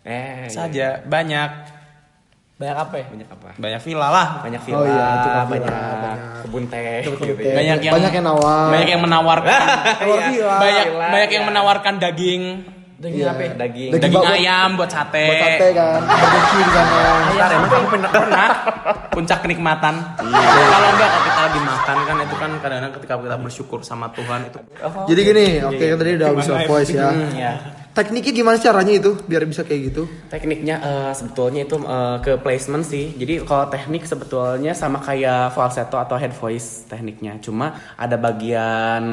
Eh, 0.02 0.47
saja 0.47 0.99
banyak 1.00 1.50
Banyak 2.55 2.79
apa 2.79 2.95
ya? 2.95 3.07
banyak 3.09 3.29
apa? 3.29 3.49
banyak 3.57 3.81
villa 3.83 4.09
lah. 4.09 4.29
Banyak 4.41 4.61
Oh 4.61 4.67
villa, 4.69 4.87
iya, 4.87 5.07
itu 5.12 5.29
banyak, 5.29 5.50
banyak. 5.50 6.17
kebun 6.38 6.64
teh, 6.64 7.02
Kebun 7.02 7.19
gitu 7.25 7.35
teh. 7.35 7.43
ya. 7.43 7.55
Banyak 7.55 7.79
yang 7.81 7.93
Banyak 7.93 8.12
yang 8.12 8.25
nawar. 8.25 8.67
Banyak 8.71 8.88
yang 8.88 9.02
menawarkan. 9.02 9.61
Nawar 9.99 10.21
villa. 10.31 10.55
banyak 10.57 10.87
banyak 10.95 11.31
yang 11.33 11.43
iya. 11.43 11.50
menawarkan 11.50 11.95
daging 11.99 12.43
Daging 13.02 13.18
Iya. 13.18 13.35
apa? 13.35 13.42
ya? 13.42 13.52
Daging. 13.59 13.90
Daging 13.90 14.12
daging 14.14 14.26
ayam 14.30 14.68
buat 14.78 14.90
sate. 14.94 15.26
Buat 15.26 15.42
sate 15.42 15.66
kan. 15.75 16.00
Barbecue 16.06 16.62
di 16.62 16.71
sana. 16.71 16.94
Bentar, 17.26 17.50
emang 17.50 17.71
kamu 17.71 17.87
pernah 17.90 18.11
pernah 18.14 18.49
puncak 19.11 19.38
kenikmatan. 19.42 19.94
Kalau 20.23 20.88
enggak 20.94 21.09
kalau 21.11 21.25
kita 21.26 21.40
lagi 21.42 21.61
makan 21.61 21.97
kan 21.99 22.16
itu 22.23 22.37
kan 22.38 22.50
kadang-kadang 22.62 22.92
ketika 22.94 23.14
kita 23.18 23.37
bersyukur 23.42 23.78
sama 23.82 24.06
Tuhan 24.14 24.40
itu. 24.47 24.59
Jadi 25.11 25.21
gini, 25.21 25.47
oke 25.61 25.82
kan 25.82 25.97
tadi 25.99 26.11
udah 26.14 26.28
visual 26.30 26.61
voice 26.62 26.90
ya. 26.94 27.11
ya. 27.35 27.52
Tekniknya 27.93 28.33
gimana 28.33 28.57
caranya 28.57 28.97
itu 28.97 29.21
biar 29.29 29.45
bisa 29.45 29.69
kayak 29.69 29.81
gitu? 29.93 30.09
Tekniknya 30.33 30.81
eh, 30.81 31.13
sebetulnya 31.13 31.69
itu 31.69 31.77
eh, 31.77 32.17
ke 32.25 32.33
placement 32.41 32.89
sih. 32.89 33.13
Jadi 33.13 33.45
kalau 33.45 33.69
teknik 33.69 34.09
sebetulnya 34.09 34.73
sama 34.73 34.97
kayak 35.05 35.53
falsetto 35.53 36.01
atau 36.01 36.17
head 36.17 36.33
voice 36.33 36.89
tekniknya. 36.89 37.37
Cuma 37.45 37.77
ada 38.01 38.17
bagian 38.17 39.05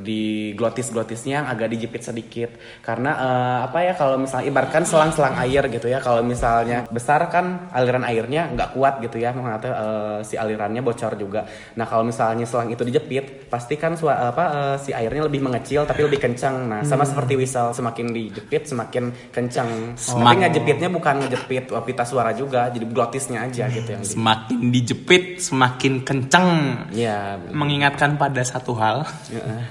di 0.00 0.56
glotis-glotisnya 0.56 1.44
yang 1.44 1.48
agak 1.52 1.68
dijepit 1.76 2.08
sedikit. 2.08 2.50
Karena 2.80 3.12
eh, 3.12 3.58
apa 3.68 3.78
ya 3.84 3.92
kalau 3.92 4.16
misalnya 4.16 4.56
ibaratkan 4.56 4.88
selang-selang 4.88 5.36
air 5.44 5.68
gitu 5.68 5.92
ya. 5.92 6.00
Kalau 6.00 6.24
misalnya 6.24 6.88
besar 6.88 7.28
kan 7.28 7.68
aliran 7.76 8.08
airnya 8.08 8.48
nggak 8.56 8.72
kuat 8.72 9.04
gitu 9.04 9.20
ya. 9.20 9.36
Mengatakan 9.36 9.76
eh, 9.76 10.18
si 10.24 10.40
alirannya 10.40 10.80
bocor 10.80 11.12
juga. 11.20 11.44
Nah 11.76 11.84
kalau 11.84 12.08
misalnya 12.08 12.48
selang 12.48 12.72
itu 12.72 12.88
dijepit, 12.88 13.37
pasti 13.48 13.74
kan 13.74 13.96
sua- 13.96 14.28
apa 14.28 14.44
eh, 14.46 14.76
si 14.78 14.92
airnya 14.92 15.24
lebih 15.24 15.40
mengecil 15.40 15.82
tapi 15.82 16.04
lebih 16.04 16.20
kencang. 16.20 16.68
Nah 16.68 16.80
sama 16.84 17.02
seperti 17.02 17.34
whistle 17.34 17.72
semakin 17.72 18.12
dijepit 18.12 18.68
semakin 18.68 19.10
kencang. 19.28 19.96
Tapi 19.96 19.98
Semak- 19.98 20.38
ngejepitnya 20.38 20.88
bukan 20.88 21.24
ngejepit 21.24 21.72
uh, 21.72 21.80
pita 21.80 22.04
suara 22.04 22.30
juga, 22.30 22.68
jadi 22.68 22.84
glotisnya 22.84 23.42
aja 23.42 23.66
gitu 23.66 23.88
yang 23.88 24.00
di. 24.00 24.08
Semakin 24.08 24.58
dijepit 24.68 25.24
semakin 25.40 25.92
kenceng. 26.00 26.48
Iya. 26.92 27.40
Mengingatkan 27.50 28.14
pada 28.14 28.40
satu 28.40 28.76
hal. 28.76 29.08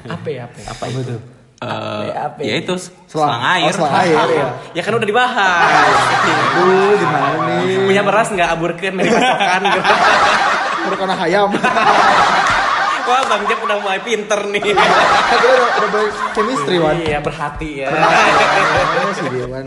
Apa 0.04 0.28
ya? 0.28 0.50
Apa 0.50 0.58
ya? 0.58 0.68
Apa 0.74 0.84
itu? 0.90 1.16
Eh, 1.58 2.14
apa? 2.14 2.38
yaitu 2.38 2.78
Selang, 2.78 3.34
selang 3.34 3.42
air. 3.50 3.66
Oh, 3.66 3.74
selang 3.74 3.94
air 3.98 4.14
ya. 4.30 4.48
Ya 4.78 4.82
kan 4.86 4.94
udah 4.94 5.08
dibahas. 5.10 5.98
Aduh, 6.54 6.94
gimana 7.02 7.30
nih? 7.66 7.82
Punya 7.82 8.02
beras 8.06 8.30
nggak 8.30 8.50
aburkan 8.54 8.94
dari 8.94 9.10
pasokan 9.10 9.62
gitu. 9.66 9.82
Merupakan 10.86 11.18
hayam. 11.18 11.50
Wah 13.08 13.24
Bang 13.24 13.44
Jep 13.48 13.60
udah 13.64 13.78
mulai 13.80 14.00
pinter 14.04 14.40
nih. 14.52 14.64
Kita 14.76 15.48
udah, 15.48 15.70
udah 15.88 16.04
chemistry, 16.36 16.78
Wan. 16.78 17.00
Iya 17.00 17.24
berhati 17.24 17.88
ya. 17.88 17.90
Oh, 19.08 19.12
si 19.16 19.26
Dewan. 19.32 19.64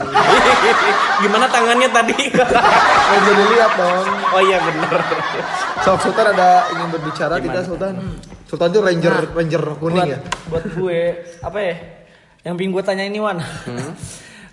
Gimana 1.25 1.49
tangannya 1.49 1.89
tadi? 1.89 2.19
Oh, 2.37 3.17
bisa 3.17 3.33
dilihat 3.33 3.73
dong. 3.81 4.07
oh 4.37 4.41
iya 4.45 4.59
bener. 4.61 4.95
Sob 5.81 5.99
Sultan 6.05 6.37
ada 6.37 6.69
ingin 6.77 6.89
berbicara 6.93 7.41
tidak 7.41 7.65
Sultan? 7.65 7.95
Sultan 8.51 8.69
itu 8.75 8.81
ranger 8.83 9.17
ranger 9.31 9.63
kuning 9.79 10.03
buat, 10.03 10.11
ya. 10.11 10.19
buat 10.51 10.65
gue 10.75 11.01
apa 11.39 11.59
ya 11.63 11.75
yang 12.43 12.55
pingin 12.59 12.75
gue 12.75 12.83
tanya 12.83 13.07
ini 13.07 13.23
Wan 13.23 13.39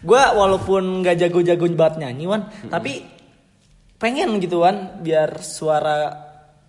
gue 0.05 0.21
walaupun 0.37 1.01
gak 1.01 1.17
jago-jago 1.17 1.65
banget 1.73 2.05
nyanyi 2.05 2.29
Wan 2.29 2.45
tapi 2.69 3.01
pengen 3.97 4.37
gitu 4.37 4.61
Wan 4.61 5.01
biar 5.01 5.41
suara 5.41 6.13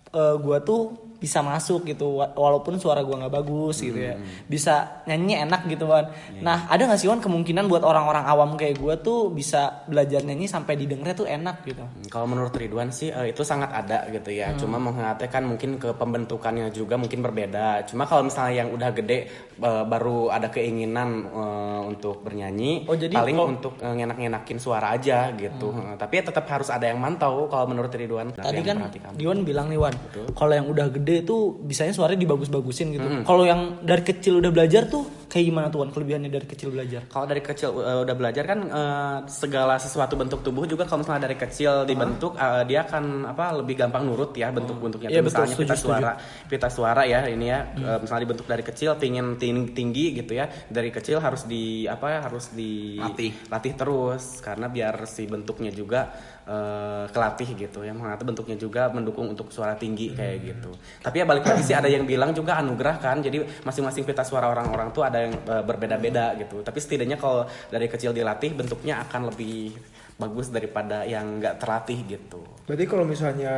eh, 0.09 0.35
gue 0.41 0.57
tuh 0.65 1.08
bisa 1.19 1.39
masuk 1.39 1.83
gitu 1.85 2.15
wa- 2.15 2.31
walaupun 2.31 2.75
suara 2.75 2.99
gue 2.99 3.11
nggak 3.13 3.33
bagus 3.33 3.79
gitu 3.79 3.99
ya 3.99 4.15
bisa 4.45 4.75
nyanyi 5.05 5.35
enak 5.41 5.67
gitu 5.67 5.85
Wan 5.85 6.07
nah 6.39 6.65
ada 6.65 6.83
nggak 6.83 6.97
sih 6.97 7.05
Wan 7.05 7.19
kemungkinan 7.19 7.65
buat 7.65 7.83
orang-orang 7.83 8.23
awam 8.23 8.55
kayak 8.55 8.75
gue 8.75 8.95
tuh 8.99 9.27
bisa 9.29 9.59
belajar 9.85 10.21
nyanyi 10.21 10.45
sampai 10.45 10.73
didengarnya 10.75 11.15
tuh 11.15 11.27
enak 11.27 11.61
gitu 11.63 11.83
Kalau 12.07 12.25
menurut 12.25 12.51
Ridwan 12.51 12.89
sih 12.89 13.09
eh, 13.09 13.29
itu 13.29 13.41
sangat 13.41 13.69
ada 13.69 14.07
gitu 14.07 14.31
ya. 14.31 14.55
Cuma 14.55 14.79
mengatakan 14.79 15.43
mungkin 15.43 15.75
ke 15.75 15.91
pembentukannya 15.91 16.69
juga 16.69 16.95
mungkin 16.95 17.19
berbeda. 17.19 17.83
Cuma 17.83 18.05
kalau 18.05 18.23
misalnya 18.23 18.53
yang 18.57 18.69
udah 18.69 18.89
gede 18.91 19.19
eh, 19.55 19.83
baru 19.85 20.29
ada 20.29 20.47
keinginan 20.47 21.09
eh, 21.25 21.81
untuk 21.85 22.21
bernyanyi, 22.21 22.85
Oh, 22.85 22.95
jadi 22.95 23.11
paling 23.11 23.35
kalau- 23.35 23.51
untuk 23.51 23.73
ngenak-ngenakin 23.77 24.57
suara 24.57 24.91
aja 24.91 25.29
gitu. 25.33 25.69
Eh, 25.69 25.95
tapi 25.95 26.13
ya 26.15 26.23
tetap 26.25 26.45
harus 26.47 26.69
ada 26.69 26.85
yang 26.85 26.97
mantau 26.97 27.45
kalau 27.45 27.65
menurut 27.67 27.91
Ridwan. 27.91 28.31
Tadi 28.31 28.61
Yang 28.61 28.79
kan. 28.97 29.13
Dion 29.13 29.39
bilang 29.43 29.67
nih 29.67 29.77
Wan, 29.77 29.93
kalau 30.33 30.53
yang 30.53 30.65
udah 30.65 30.87
gede 30.89 31.08
tuh 31.25 31.59
bisanya 31.65 31.93
suaranya 31.93 32.21
dibagus-bagusin 32.23 32.93
gitu. 32.95 33.07
Kalau 33.25 33.43
yang 33.43 33.81
dari 33.83 34.03
kecil 34.05 34.39
udah 34.39 34.51
belajar 34.53 34.87
tuh 34.87 35.05
kayak 35.29 35.45
gimana 35.45 35.65
tuh 35.69 35.85
Wan 35.85 35.93
kelebihannya 35.93 36.33
dari 36.33 36.47
kecil 36.49 36.73
belajar? 36.73 37.05
Kalau 37.05 37.25
dari 37.29 37.39
kecil 37.39 37.69
uh, 37.71 38.01
udah 38.01 38.15
belajar 38.17 38.43
kan 38.43 38.59
uh, 38.65 39.17
segala 39.29 39.77
sesuatu 39.77 40.17
bentuk 40.17 40.41
tubuh 40.41 40.65
juga 40.65 40.89
kalau 40.89 41.05
misalnya 41.05 41.29
dari 41.29 41.37
kecil 41.37 41.85
dibentuk 41.85 42.33
uh, 42.35 42.65
dia 42.65 42.83
akan 42.83 43.29
apa 43.29 43.61
lebih 43.61 43.77
gampang 43.77 44.09
nurut 44.09 44.33
ya 44.33 44.49
bentuk-bentuknya 44.49 45.09
Iya, 45.13 45.21
Tuh 45.21 45.25
betul, 45.29 45.37
misalnya 45.45 45.55
setuju, 45.55 45.63
pita 45.69 45.75
setuju. 45.77 45.89
suara 45.93 46.11
pita 46.49 46.67
suara 46.73 47.01
ya 47.05 47.19
ini 47.29 47.45
ya 47.45 47.59
uh, 47.77 47.99
misalnya 48.01 48.23
dibentuk 48.25 48.47
dari 48.49 48.63
kecil 48.65 48.89
pingin 48.97 49.37
tinggi, 49.37 49.69
tinggi 49.71 50.05
gitu 50.17 50.31
ya 50.33 50.49
dari 50.67 50.89
kecil 50.89 51.21
harus 51.21 51.45
di 51.45 51.85
apa 51.85 52.05
ya 52.09 52.19
harus 52.25 52.49
Latih. 52.49 53.31
dilatih 53.45 53.73
terus 53.77 54.41
karena 54.41 54.65
biar 54.65 55.05
si 55.05 55.29
bentuknya 55.29 55.69
juga 55.69 56.09
uh, 56.49 57.05
kelatih 57.13 57.49
gitu 57.55 57.85
ya 57.85 57.93
mengatakan 57.93 58.33
bentuknya 58.33 58.57
juga 58.57 58.89
mendukung 58.89 59.29
untuk 59.29 59.53
suara 59.53 59.77
tinggi 59.77 60.11
kayak 60.17 60.37
gitu 60.41 60.71
tapi 61.05 61.21
ya 61.21 61.25
balik 61.29 61.45
lagi 61.45 61.61
sih 61.61 61.75
ada 61.77 61.85
yang 61.85 62.03
bilang 62.09 62.33
juga 62.33 62.57
anugerah 62.57 62.95
kan 62.97 63.21
jadi 63.21 63.45
masing-masing 63.61 64.03
pita 64.03 64.25
suara 64.25 64.49
orang-orang 64.49 64.89
tuh 64.89 65.05
ada 65.05 65.18
yang 65.27 65.33
uh, 65.47 65.63
berbeda-beda 65.65 66.35
gitu 66.39 66.63
tapi 66.63 66.79
setidaknya 66.79 67.19
kalau 67.19 67.43
dari 67.67 67.91
kecil 67.91 68.15
dilatih 68.15 68.55
bentuknya 68.55 69.03
akan 69.03 69.31
lebih 69.33 69.75
bagus 70.19 70.51
daripada 70.51 71.07
yang 71.07 71.39
nggak 71.39 71.63
terlatih 71.63 71.99
gitu 72.07 72.43
Berarti 72.69 72.85
kalau 72.85 73.01
misalnya 73.01 73.53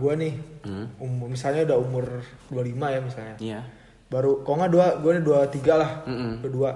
gua 0.00 0.16
nih, 0.16 0.32
umur 0.96 1.28
misalnya 1.28 1.68
udah 1.68 1.76
umur 1.76 2.04
25 2.48 2.88
ya 2.88 3.00
misalnya. 3.04 3.36
iya 3.36 3.60
Baru 4.08 4.40
kalau 4.48 4.64
nggak 4.64 4.72
dua, 4.72 4.86
gua 5.04 5.12
nih 5.12 5.24
dua 5.28 5.40
tiga 5.52 5.74
lah, 5.76 5.90
dua 6.40 6.48
dua. 6.48 6.70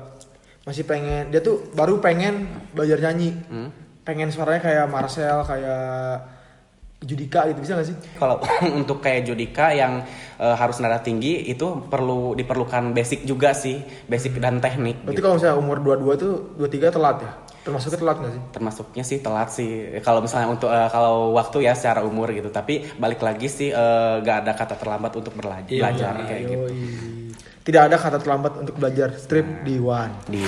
Masih 0.68 0.84
pengen, 0.84 1.32
dia 1.32 1.40
tuh 1.40 1.72
baru 1.72 1.96
pengen 1.96 2.52
belajar 2.76 3.00
nyanyi. 3.00 3.32
Pengen 4.04 4.28
suaranya 4.28 4.60
kayak 4.60 4.92
Marcel, 4.92 5.40
kayak 5.40 6.20
Judika 7.00 7.48
gitu 7.48 7.60
bisa 7.60 7.72
gak 7.74 7.88
sih? 7.88 7.96
kalau 8.14 8.36
untuk 8.80 9.00
kayak 9.00 9.24
Judika 9.24 9.72
yang 9.72 10.04
uh, 10.36 10.52
harus 10.52 10.78
nada 10.78 11.00
tinggi 11.00 11.48
itu 11.48 11.64
perlu 11.82 12.32
diperlukan 12.32 12.92
basic 12.92 13.24
juga 13.24 13.50
sih 13.52 13.80
basic 14.04 14.36
dan 14.36 14.60
teknik 14.60 15.00
Berarti 15.00 15.16
gitu. 15.16 15.24
kalau 15.24 15.34
misalnya 15.36 15.56
umur 15.56 15.76
22 15.80 16.20
tuh 16.20 16.32
23 16.60 16.92
telat 16.92 17.16
ya? 17.18 17.32
Termasuknya 17.60 17.98
telat 17.98 18.16
gak 18.18 18.32
sih? 18.32 18.42
termasuknya 18.50 19.02
sih 19.02 19.18
telat 19.18 19.48
sih 19.48 19.70
kalau 20.00 20.20
misalnya 20.20 20.48
untuk 20.48 20.68
eh, 20.68 20.88
kalau 20.88 21.32
waktu 21.32 21.56
ya 21.62 21.72
secara 21.72 22.00
umur 22.00 22.28
gitu 22.30 22.48
tapi 22.48 22.84
balik 22.96 23.20
lagi 23.20 23.48
sih 23.48 23.68
eh, 23.68 24.14
gak 24.20 24.36
ada 24.44 24.52
kata 24.52 24.76
terlambat 24.76 25.12
untuk 25.14 25.32
berla- 25.32 25.64
belajar 25.64 26.20
kayak 26.20 26.42
gitu 26.46 26.68
Yoi. 26.68 27.32
Tidak 27.60 27.82
ada 27.86 27.96
kata 27.96 28.16
terlambat 28.16 28.56
untuk 28.56 28.74
belajar 28.74 29.12
strip 29.14 29.44
di 29.62 29.76
One. 29.76 30.16
di 30.26 30.40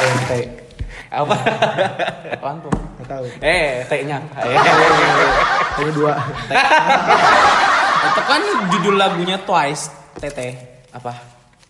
DNT. 0.00 0.63
Apa 1.16 1.34
apaan 2.34 2.56
tuh 2.60 2.72
Gak 2.94 3.08
tahu. 3.10 3.24
eh 3.38 3.84
T-nya 3.84 4.16
apa? 4.34 4.48
Ini 5.76 5.90
dua. 5.92 6.14
Itu 8.04 8.20
kan 8.22 8.40
judul 8.70 8.94
lagunya 8.94 9.36
Twice, 9.38 9.90
Tete. 10.14 10.48
apa 10.88 11.12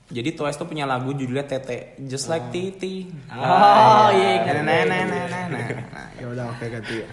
Jadi 0.07 0.31
Twice 0.31 0.55
tuh 0.55 0.65
punya 0.65 0.85
lagu 0.85 1.11
judulnya 1.11 1.43
Tete, 1.43 1.97
Just 1.99 2.29
Like 2.29 2.49
Titi. 2.49 3.09
Oh 3.31 4.09
iya, 4.11 4.39
ingat. 4.39 4.63
Nah, 4.63 4.83
nah, 4.85 5.01
nah, 5.03 5.25
nah, 5.27 5.45
nah. 5.49 5.67
ya 6.21 6.27
udah 6.29 6.45
oke 6.47 6.65
ganti 6.65 6.95
ya. 6.95 7.07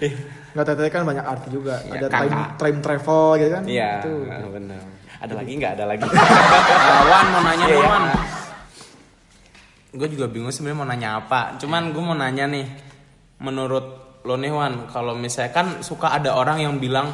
Nggak 0.52 0.66
teteh 0.68 0.90
kan 0.90 1.02
banyak 1.02 1.24
arti 1.24 1.48
juga. 1.50 1.80
Ya, 1.84 1.98
ada 1.98 2.08
time, 2.12 2.36
time 2.60 2.78
travel 2.80 3.24
gitu 3.38 3.50
kan? 3.50 3.64
iya 3.66 4.04
Itu. 4.04 4.28
benar 4.52 4.82
ada 5.18 5.34
lagi 5.34 5.52
nggak 5.54 5.72
ada 5.78 5.86
lagi 5.88 6.02
Ah, 6.04 7.02
Wan 7.06 7.26
mau 7.30 7.42
nanya 7.42 7.62
Iya, 7.64 7.70
nih 7.70 7.78
iya. 7.78 7.88
Wan. 7.88 8.04
Gue 9.92 10.08
juga 10.08 10.32
bingung 10.32 10.52
sebenarnya 10.56 10.80
mau 10.80 10.88
nanya 10.88 11.10
apa. 11.20 11.60
Cuman 11.60 11.92
gue 11.92 12.04
mau 12.04 12.16
nanya 12.16 12.48
nih, 12.48 12.66
menurut 13.44 13.86
lo 14.24 14.36
nih 14.38 14.54
Wan, 14.54 14.88
kalau 14.88 15.18
misalnya 15.18 15.52
kan 15.52 15.68
suka 15.82 16.14
ada 16.14 16.38
orang 16.38 16.62
yang 16.62 16.78
bilang 16.78 17.10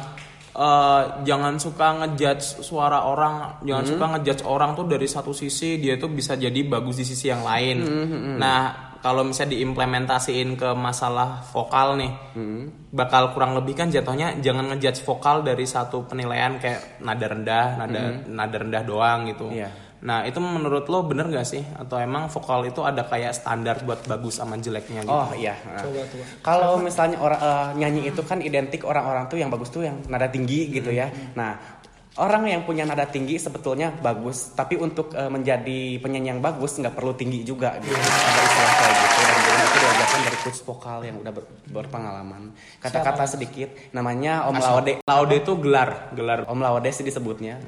eh, 0.52 1.02
jangan 1.24 1.56
suka 1.56 2.04
ngejudge 2.04 2.60
suara 2.62 3.02
orang, 3.08 3.64
jangan 3.64 3.84
suka 3.88 4.04
ngejudge 4.14 4.42
orang 4.44 4.76
tuh 4.76 4.86
dari 4.86 5.08
satu 5.08 5.32
sisi 5.32 5.80
dia 5.80 5.96
tuh 5.96 6.12
bisa 6.12 6.36
jadi 6.36 6.60
bagus 6.68 7.00
di 7.00 7.04
sisi 7.08 7.32
yang 7.32 7.42
lain. 7.42 7.78
Nah, 8.36 8.60
kalau 8.98 9.22
misalnya 9.22 9.54
diimplementasiin 9.56 10.58
ke 10.58 10.74
masalah 10.74 11.40
vokal 11.54 11.96
nih, 11.96 12.12
bakal 12.90 13.30
kurang 13.32 13.54
lebih 13.54 13.78
kan 13.78 13.88
jatuhnya 13.88 14.42
jangan 14.42 14.74
ngejudge 14.74 15.06
vokal 15.06 15.46
dari 15.46 15.64
satu 15.64 16.02
penilaian 16.04 16.58
kayak 16.58 17.00
nada 17.00 17.26
rendah, 17.30 17.66
nada 17.78 18.00
nada 18.26 18.56
rendah 18.58 18.82
doang 18.84 19.30
gitu. 19.30 19.48
Iya. 19.54 19.70
Nah, 19.98 20.22
itu 20.22 20.38
menurut 20.38 20.86
lo 20.86 21.02
bener 21.02 21.26
gak 21.26 21.42
sih? 21.42 21.62
Atau 21.74 21.98
emang 21.98 22.26
vokal 22.26 22.64
itu 22.64 22.80
ada 22.80 23.02
kayak 23.02 23.34
standar 23.34 23.82
buat 23.82 24.04
bagus 24.04 24.38
sama 24.38 24.54
jeleknya 24.54 25.02
gitu? 25.02 25.10
Oh 25.10 25.34
iya. 25.34 25.58
Kalau 26.40 26.78
misalnya 26.78 27.18
orang 27.18 27.40
eh, 27.40 27.68
nyanyi 27.76 28.08
itu 28.08 28.22
kan 28.22 28.38
identik 28.38 28.82
orang-orang 28.82 29.26
tuh 29.26 29.36
yang 29.36 29.48
bagus 29.48 29.68
tuh 29.68 29.82
yang 29.82 29.98
nada 30.06 30.26
tinggi 30.26 30.70
gitu 30.70 30.88
ya. 30.88 31.06
Nah 31.34 31.58
orang 32.14 32.46
yang 32.46 32.62
punya 32.62 32.82
nada 32.82 33.06
tinggi 33.06 33.38
sebetulnya 33.38 33.90
bagus, 33.92 34.50
tapi 34.52 34.74
untuk 34.74 35.10
eh, 35.12 35.26
menjadi 35.26 35.98
penyanyi 35.98 36.28
yang 36.28 36.40
bagus 36.40 36.74
nggak 36.74 36.94
perlu 36.94 37.14
tinggi 37.14 37.42
juga 37.42 37.78
gitu. 37.78 37.94
Ada 37.94 38.40
istilah 38.40 38.74
kayak 38.74 38.94
gitu 38.96 39.20
dan 39.22 39.58
itu 39.58 39.78
diajarkan 39.78 40.20
dari 40.20 40.38
coach 40.38 40.60
vokal 40.62 40.98
yang 41.00 41.16
udah 41.16 41.32
ber- 41.32 41.50
berpengalaman. 41.68 42.42
Kata-kata 42.78 43.22
sedikit, 43.28 43.68
namanya 43.90 44.46
Om 44.46 44.54
Laude. 44.56 44.92
Laude 45.04 45.36
itu 45.36 45.52
gelar, 45.58 46.10
gelar. 46.12 46.38
Om 46.46 46.58
Laude 46.58 46.90
sih 46.90 47.02
disebutnya. 47.02 47.58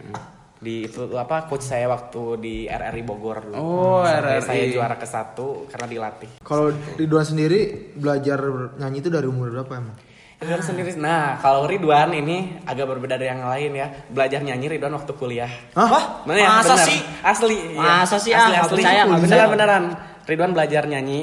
Di 0.61 0.85
itu 0.85 1.09
apa 1.17 1.49
coach 1.49 1.65
saya 1.65 1.89
waktu 1.89 2.37
di 2.37 2.55
RRI 2.69 3.01
Bogor 3.01 3.49
dulu. 3.49 3.57
Oh, 3.57 4.05
Sampai 4.05 4.37
RRI. 4.37 4.45
Saya 4.45 4.65
juara 4.69 4.97
ke 5.01 5.09
satu 5.09 5.65
karena 5.73 5.87
dilatih. 5.89 6.31
Kalau 6.45 6.69
Ridwan 7.01 7.25
sendiri 7.25 7.91
belajar 7.97 8.37
nyanyi 8.77 9.01
itu 9.01 9.09
dari 9.09 9.25
umur 9.25 9.49
berapa 9.57 9.73
emang? 9.81 9.97
Ridwan 10.37 10.61
sendiri. 10.61 10.93
Nah, 11.01 11.41
kalau 11.41 11.65
Ridwan 11.65 12.13
ini 12.13 12.61
agak 12.69 12.93
berbeda 12.93 13.17
dari 13.17 13.33
yang 13.33 13.49
lain 13.49 13.73
ya. 13.73 13.89
Belajar 14.13 14.45
nyanyi 14.45 14.77
Ridwan 14.77 15.01
waktu 15.01 15.13
kuliah. 15.17 15.49
Hah? 15.73 16.29
Mana 16.29 16.37
ya? 16.37 16.49
Masa 16.61 16.77
Bener. 16.77 16.87
sih? 16.93 16.99
Asli. 17.25 17.57
iya. 17.73 17.81
Masa 17.81 18.17
sih? 18.21 18.33
Ah, 18.37 18.47
nggak 18.53 18.69
percaya, 18.69 19.01
nggak 19.09 19.21
Beneran 19.25 19.49
beneran. 19.49 19.85
Ridwan 20.29 20.53
belajar 20.53 20.85
nyanyi 20.85 21.21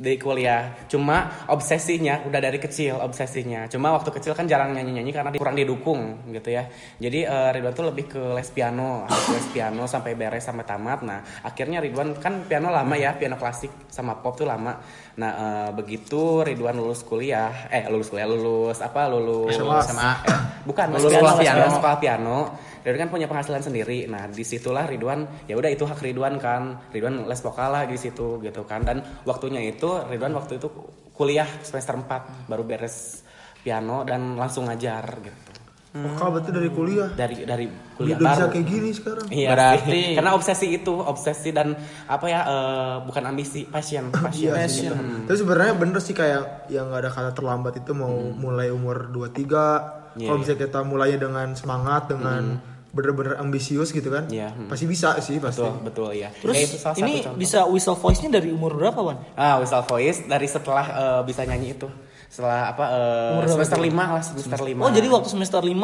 di 0.00 0.16
kuliah. 0.16 0.88
Cuma 0.88 1.44
obsesinya 1.52 2.24
udah 2.24 2.40
dari 2.40 2.56
kecil 2.56 2.96
obsesinya. 2.96 3.68
Cuma 3.68 3.92
waktu 3.92 4.08
kecil 4.16 4.32
kan 4.32 4.48
jarang 4.48 4.72
nyanyi-nyanyi 4.72 5.12
karena 5.12 5.30
kurang 5.36 5.60
didukung 5.60 6.24
gitu 6.32 6.56
ya. 6.56 6.64
Jadi 6.96 7.28
eh, 7.28 7.48
Ridwan 7.52 7.76
tuh 7.76 7.84
lebih 7.92 8.08
ke 8.08 8.22
les 8.32 8.48
piano, 8.48 9.04
harus 9.04 9.28
les 9.36 9.46
piano 9.52 9.84
sampai 9.84 10.16
beres 10.16 10.48
sampai 10.48 10.64
tamat. 10.64 11.04
Nah, 11.04 11.20
akhirnya 11.44 11.84
Ridwan 11.84 12.16
kan 12.16 12.48
piano 12.48 12.72
lama 12.72 12.96
ya, 12.96 13.12
piano 13.12 13.36
klasik 13.36 13.92
sama 13.92 14.16
pop 14.16 14.40
tuh 14.40 14.48
lama. 14.48 14.80
Nah, 15.20 15.30
eh, 15.36 15.70
begitu 15.76 16.40
Ridwan 16.40 16.80
lulus 16.80 17.04
kuliah, 17.04 17.68
eh 17.68 17.84
lulus 17.92 18.08
kuliah, 18.08 18.24
lulus 18.24 18.80
apa? 18.80 19.04
Lulus 19.04 19.52
SMA. 19.52 20.10
Eh, 20.24 20.40
bukan, 20.64 20.96
Lulus 20.96 21.12
lulus 21.12 21.36
piano, 21.36 21.60
piano. 21.60 21.76
sekolah 21.76 21.98
piano. 22.00 22.38
Ridwan 22.82 23.00
kan 23.00 23.10
punya 23.10 23.26
penghasilan 23.26 23.60
sendiri. 23.60 24.04
Nah, 24.04 24.26
di 24.26 24.40
situlah 24.40 24.84
Ridwan, 24.84 25.44
ya 25.44 25.54
udah 25.54 25.68
itu 25.68 25.82
hak 25.82 25.98
Ridwan 25.98 26.36
kan. 26.36 26.80
Ridwan 26.88 27.24
les 27.24 27.38
vokal 27.38 27.70
lah 27.70 27.84
di 27.84 27.94
situ 27.94 28.38
gitu 28.38 28.62
kan. 28.64 28.80
Dan 28.80 28.98
waktunya 29.22 29.60
itu 29.60 29.88
Ridwan 30.02 30.32
waktu 30.32 30.56
itu 30.56 30.68
kuliah 31.10 31.48
semester 31.60 31.94
4 31.94 32.48
baru 32.48 32.62
beres 32.62 33.20
piano 33.58 34.02
dan 34.02 34.34
langsung 34.34 34.64
ngajar 34.64 35.04
gitu. 35.20 35.50
Vokal 35.90 36.28
berarti 36.30 36.50
dari 36.50 36.70
kuliah. 36.70 37.08
Dari 37.10 37.36
dari 37.42 37.66
Udah 37.66 37.98
kuliah 37.98 38.16
bisa 38.16 38.30
baru. 38.38 38.46
kayak 38.48 38.66
gini 38.70 38.90
sekarang. 38.90 39.26
Iya, 39.26 39.48
Berarti- 39.50 40.12
karena 40.16 40.30
obsesi 40.32 40.66
itu, 40.70 40.94
obsesi 40.94 41.50
dan 41.50 41.74
apa 42.06 42.26
ya 42.26 42.40
eh, 42.46 42.96
bukan 43.02 43.24
ambisi, 43.26 43.66
passion, 43.66 44.06
passion. 44.14 44.54
Iya 44.54 44.64
gitu. 44.64 44.94
Tapi 45.26 45.36
sebenarnya 45.36 45.74
bener 45.74 45.98
sih 45.98 46.14
kayak 46.14 46.70
yang 46.70 46.88
nggak 46.88 47.00
ada 47.00 47.10
kata 47.10 47.30
terlambat 47.34 47.74
itu 47.76 47.90
mau 47.92 48.14
mulai 48.30 48.70
umur 48.70 49.10
23 49.10 49.98
Iya, 50.10 50.26
Kalau 50.26 50.38
iya. 50.38 50.42
bisa 50.42 50.54
kita 50.56 50.82
mulainya 50.82 51.18
dengan 51.20 51.54
semangat 51.54 52.10
dengan 52.10 52.58
bener-bener 52.90 53.38
ambisius 53.38 53.90
gitu 53.90 54.10
kan. 54.10 54.26
Iya, 54.26 54.50
hmm. 54.50 54.66
Pasti 54.66 54.84
bisa 54.84 55.14
sih 55.18 55.38
pasti. 55.38 55.62
Betul, 55.62 55.82
betul 55.86 56.08
ya. 56.12 56.28
Terus 56.34 56.54
Ya, 56.54 56.62
itu 56.66 56.76
salah 56.76 56.94
satu 56.94 57.02
ini 57.02 57.14
contoh. 57.22 57.38
bisa 57.38 57.58
whistle 57.64 57.94
voice-nya 57.94 58.30
dari 58.34 58.50
umur 58.50 58.74
berapa, 58.74 58.98
Wan? 58.98 59.18
Ah, 59.34 59.58
whistle 59.58 59.82
voice 59.82 60.26
dari 60.26 60.46
setelah 60.46 60.86
eh, 60.86 61.20
bisa 61.22 61.46
nyanyi 61.46 61.74
itu. 61.74 61.86
Setelah 62.26 62.70
apa 62.70 62.84
eh, 62.86 63.32
Umur 63.34 63.46
semester? 63.48 63.78
5 63.78 63.90
lah, 63.90 64.22
semester 64.22 64.60
5. 64.62 64.78
Oh, 64.78 64.90
jadi 64.90 65.06
waktu 65.10 65.28
semester 65.28 65.62
5 65.62 65.74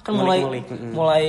kan 0.00 0.16
mulai 0.16 0.40
Ngulik-ngulik, 0.40 0.64
mm-mm. 0.72 0.92
mulai 0.96 1.24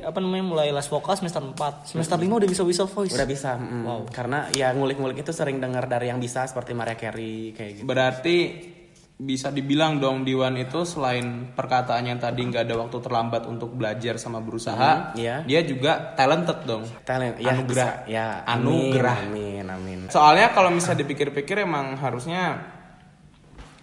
apa 0.00 0.16
namanya? 0.16 0.44
mulai 0.48 0.68
les 0.72 0.88
vokal 0.88 1.12
semester 1.12 1.44
4. 1.44 1.92
Semester 1.92 2.16
5 2.16 2.40
udah 2.40 2.48
bisa 2.48 2.62
whistle 2.64 2.88
voice. 2.88 3.12
udah 3.12 3.28
bisa. 3.28 3.52
mm. 3.60 4.08
Karena 4.08 4.48
ya 4.48 4.72
ngulik-ngulik 4.72 5.20
itu 5.20 5.28
sering 5.28 5.60
dengar 5.60 5.84
dari 5.84 6.08
yang 6.08 6.16
bisa 6.16 6.48
seperti 6.48 6.72
Mariah 6.72 6.96
Carey 6.96 7.52
kayak 7.52 7.72
gitu. 7.76 7.84
Berarti 7.84 8.36
bisa 9.14 9.46
dibilang 9.48 10.02
dong 10.02 10.26
Diwan 10.26 10.58
itu 10.58 10.82
selain 10.82 11.54
perkataannya 11.54 12.18
yang 12.18 12.22
tadi 12.22 12.40
nggak 12.44 12.66
ada 12.66 12.74
waktu 12.76 12.98
terlambat 12.98 13.46
untuk 13.46 13.70
belajar 13.70 14.18
sama 14.18 14.42
berusaha, 14.42 15.14
Hmm, 15.14 15.16
iya. 15.16 15.36
dia 15.46 15.62
juga 15.62 16.12
talented 16.12 16.66
dong. 16.66 16.82
Talent 17.06 17.38
ya 17.38 17.54
Anugerah. 17.54 17.90
bisa. 18.02 18.10
Ya, 18.10 18.26
Anugerah. 18.42 19.18
Amin, 19.22 19.64
amin. 19.64 19.98
Soalnya 20.10 20.50
kalau 20.50 20.74
misalnya 20.74 21.06
dipikir-pikir 21.06 21.62
emang 21.62 21.94
harusnya 21.94 22.58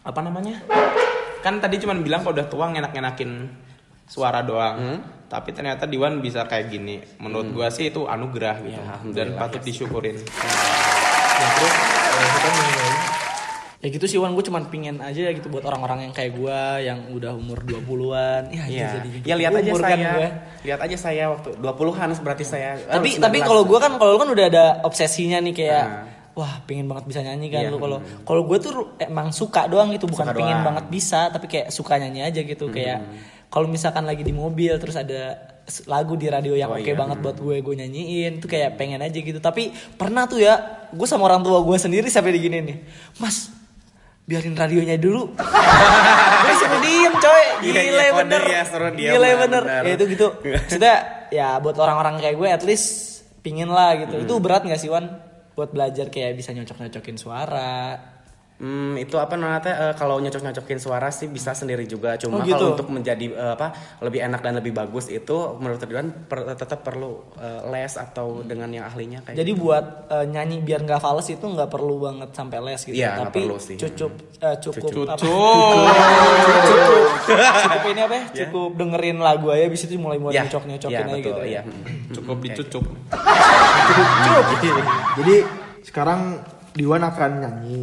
apa 0.03 0.19
namanya? 0.19 0.59
Kan 1.39 1.57
tadi 1.57 1.79
cuma 1.79 1.95
bilang 1.95 2.21
kalau 2.21 2.35
udah 2.35 2.47
tua 2.51 2.67
enak-enakin 2.67 3.47
suara 4.05 4.43
doang. 4.43 4.75
Hmm. 4.77 4.99
Tapi 5.31 5.55
ternyata 5.55 5.87
Diwan 5.87 6.19
bisa 6.19 6.43
kayak 6.43 6.67
gini. 6.67 6.99
Menurut 7.17 7.55
gua 7.55 7.71
sih 7.71 7.87
itu 7.87 8.03
anugerah 8.03 8.59
gitu. 8.61 8.75
Ya, 8.75 8.99
Dan 9.15 9.39
patut 9.39 9.63
disyukurin. 9.63 10.19
Ya, 10.19 11.47
terus 11.55 11.71
kita. 11.71 13.10
Ya 13.81 13.89
gitu 13.89 14.05
sih 14.05 14.15
Wan, 14.15 14.31
gue 14.31 14.41
cuman 14.41 14.69
pingin 14.69 14.97
aja 14.97 15.17
ya 15.19 15.31
gitu 15.31 15.49
buat 15.49 15.61
orang-orang 15.63 16.05
yang 16.05 16.13
kayak 16.13 16.31
gue 16.31 16.59
yang 16.83 17.01
udah 17.09 17.33
umur 17.33 17.57
20-an. 17.61 18.47
Ya, 18.47 18.63
Iya. 18.63 18.87
jadi 18.95 19.09
Ya 19.23 19.35
lihat 19.35 19.51
aja 19.51 19.67
umur 19.67 19.81
saya. 19.81 19.89
kan 19.89 19.99
gua. 20.13 20.29
Lihat 20.61 20.79
aja 20.81 20.97
saya 20.99 21.23
waktu 21.27 21.49
20-an 21.55 22.09
berarti 22.15 22.45
saya. 22.45 22.77
Tapi 22.77 23.09
eh, 23.09 23.17
tapi 23.17 23.37
19. 23.37 23.41
kalau 23.43 23.61
gue 23.63 23.79
kan 23.79 23.91
kalau 23.95 24.15
kan 24.15 24.29
udah 24.29 24.45
ada 24.47 24.65
obsesinya 24.83 25.41
nih 25.41 25.53
kayak 25.55 25.83
Nah. 25.83 26.05
wah 26.31 26.53
pengen 26.63 26.85
banget 26.85 27.05
bisa 27.07 27.19
nyanyi 27.21 27.49
kan 27.49 27.59
Iya, 27.59 27.69
lu 27.69 27.77
kalau 27.77 27.97
kalau 28.21 28.41
gue 28.45 28.57
tuh 28.57 28.71
emang 28.97 29.29
suka 29.31 29.65
doang 29.65 29.89
gitu 29.89 30.05
bukan 30.05 30.25
Suka 30.25 30.37
pengen 30.37 30.55
doang. 30.55 30.67
banget 30.67 30.85
bisa 30.87 31.27
tapi 31.27 31.45
kayak 31.45 31.67
suka 31.69 31.97
nyanyi 31.97 32.21
aja 32.23 32.39
gitu 32.39 32.69
kayak 32.69 33.01
kalau 33.47 33.65
misalkan 33.65 34.05
lagi 34.05 34.21
di 34.21 34.31
mobil 34.31 34.71
terus 34.73 34.95
ada 34.95 35.41
lagu 35.83 36.13
di 36.13 36.25
radio 36.25 36.53
yang 36.53 36.69
Oh, 36.69 36.77
oke 36.77 36.85
iya. 36.85 36.93
banget 36.93 37.17
buat 37.19 37.35
gue 37.35 37.59
gue 37.59 37.75
nyanyiin 37.77 38.37
tuh 38.37 38.47
kayak 38.47 38.75
pengen 38.75 38.99
aja 38.99 39.13
gitu 39.13 39.39
tapi 39.39 39.69
pernah 39.91 40.23
tuh 40.23 40.37
ya 40.37 40.55
gue 40.87 41.03
sama 41.03 41.25
orang 41.25 41.41
tua 41.41 41.59
gue 41.59 41.75
sendiri 41.75 42.07
sampai 42.07 42.31
digini 42.31 42.61
nih 42.61 42.77
mas 43.17 43.51
biarin 44.31 44.55
radionya 44.55 44.95
dulu. 44.95 45.35
Gue 46.41 46.77
diem 46.79 47.13
coy? 47.19 47.43
Iya, 47.67 47.81
gile 47.83 47.99
iya, 47.99 48.11
kode 48.15 48.19
bener. 48.23 48.41
ya, 48.47 48.61
suruh 48.63 48.91
diem 48.95 49.11
gile 49.11 49.27
lah, 49.27 49.39
bener. 49.43 49.63
bener. 49.67 49.83
ya 49.83 49.93
itu 49.93 50.05
gitu. 50.07 50.27
Maksudnya 50.39 50.95
ya 51.29 51.47
buat 51.59 51.75
orang-orang 51.75 52.15
kayak 52.17 52.35
gue 52.39 52.47
at 52.47 52.63
least 52.63 52.87
pingin 53.43 53.67
lah 53.67 53.99
gitu. 53.99 54.23
Itu 54.23 54.33
Hmm. 54.39 54.43
berat 54.43 54.63
gak 54.63 54.79
sih 54.79 54.87
Wan? 54.87 55.05
Buat 55.51 55.75
belajar 55.75 56.07
kayak 56.07 56.39
bisa 56.39 56.55
nyocok-nyocokin 56.55 57.17
suara 57.19 57.99
Hmm, 58.61 58.93
itu 58.93 59.17
apa 59.17 59.33
namanya 59.33 59.57
teh, 59.59 59.73
eh, 59.73 59.93
kalau 59.97 60.21
nyocok-nyocokin 60.21 60.77
suara 60.77 61.09
sih 61.09 61.25
bisa 61.25 61.49
sendiri 61.51 61.81
juga. 61.83 62.13
Oh, 62.13 62.29
Cuma 62.29 62.45
gitu? 62.45 62.53
kalau 62.55 62.77
untuk 62.77 62.87
menjadi 62.87 63.25
eh, 63.27 63.51
apa 63.51 63.73
lebih 63.99 64.21
enak 64.21 64.37
dan 64.39 64.53
lebih 64.53 64.69
bagus 64.71 65.09
itu 65.09 65.33
menurut 65.57 65.81
Ridwan 65.81 66.29
per- 66.29 66.53
tetap 66.53 66.79
perlu 66.79 67.25
eh, 67.33 67.65
les 67.67 67.89
atau 67.91 68.41
dengan 68.41 68.69
yang 68.69 68.85
ahlinya 68.85 69.25
kayak. 69.25 69.33
jadi 69.35 69.51
buat 69.51 69.85
eh, 70.07 70.25
nyanyi 70.27 70.61
biar 70.61 70.85
nggak 70.85 71.01
fals 71.01 71.25
itu 71.27 71.41
nggak 71.41 71.67
perlu 71.67 72.05
banget 72.05 72.29
sampai 72.31 72.61
les 72.61 72.77
gitu 72.79 72.93
Iya, 72.93 73.17
nggak 73.17 73.25
tapi 73.27 73.39
perlu 73.41 73.57
sih. 73.57 73.75
cukup 73.75 74.11
eh, 74.37 74.55
cukup 74.59 74.91
apa? 75.07 75.17
Cucuk. 75.17 75.87
cukup 76.61 77.05
cukup 77.57 77.83
ini 77.87 78.01
apa 78.03 78.13
ya 78.13 78.23
cukup 78.37 78.69
dengerin 78.77 79.17
lagu 79.17 79.47
aja 79.49 79.65
bisa 79.67 79.83
itu 79.85 79.97
mulai 79.97 80.17
mulai 80.17 80.33
Ya, 80.33 80.45
nyocok 80.45 80.63
nyocokin 80.65 80.93
ya, 80.93 81.01
aja 81.01 81.09
betul, 81.11 81.25
gitu 81.25 81.41
iya. 81.43 81.61
Cukup 82.11 82.37
dicucuk. 82.39 82.85
Jadi 85.17 85.35
sekarang 85.81 86.21
Diwan 86.71 87.03
akan 87.03 87.31
nyanyi. 87.37 87.81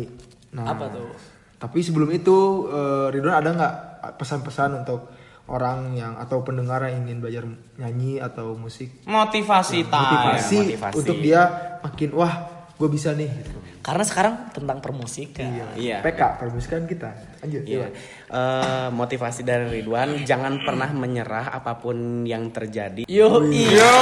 Nah, 0.51 0.65
Apa 0.67 0.89
tuh? 0.89 1.13
Tapi 1.57 1.79
sebelum 1.79 2.09
itu 2.09 2.37
eh, 2.67 3.07
Ridwan 3.11 3.37
ada 3.37 3.51
nggak 3.51 3.75
pesan-pesan 4.15 4.79
untuk 4.79 5.11
orang 5.47 5.93
yang 5.93 6.15
atau 6.15 6.41
pendengar 6.41 6.85
yang 6.85 7.03
ingin 7.03 7.19
belajar 7.19 7.45
nyanyi 7.75 8.17
atau 8.19 8.55
musik? 8.55 9.03
Motivasi 9.05 9.83
time. 9.83 9.99
Motivasi, 9.99 10.57
motivasi. 10.67 10.95
untuk 10.95 11.17
dia 11.19 11.43
makin 11.81 12.11
wah 12.13 12.35
gue 12.71 12.89
bisa 12.89 13.11
nih. 13.13 13.27
Gitu. 13.29 13.59
karena 13.81 14.05
sekarang 14.05 14.35
tentang 14.53 14.79
permusikan 14.79 15.49
Iya. 15.73 15.99
PK 15.99 16.21
permusikan 16.37 16.85
kita. 16.85 17.09
Lanjut. 17.41 17.63
Iya. 17.65 17.89
Eh, 18.29 18.89
motivasi 18.91 19.41
dari 19.43 19.65
Ridwan 19.73 20.23
jangan 20.23 20.61
pernah 20.61 20.87
menyerah 20.89 21.49
apa 21.51 21.75
pun 21.75 21.97
yang 22.23 22.49
terjadi. 22.49 23.03
yo 23.03 23.41
iya 23.49 23.97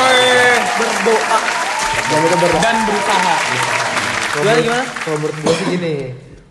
berdoa 0.74 1.38
Jangan 2.04 2.22
kita 2.24 2.36
ber- 2.36 2.60
Dan 2.60 2.76
berusaha. 2.82 3.34
gimana 4.34 4.58
gimana 4.58 4.84
Kalau 4.98 5.16
menurut 5.16 5.36
gue 5.38 5.54
sih 5.54 5.66
gini, 5.70 5.94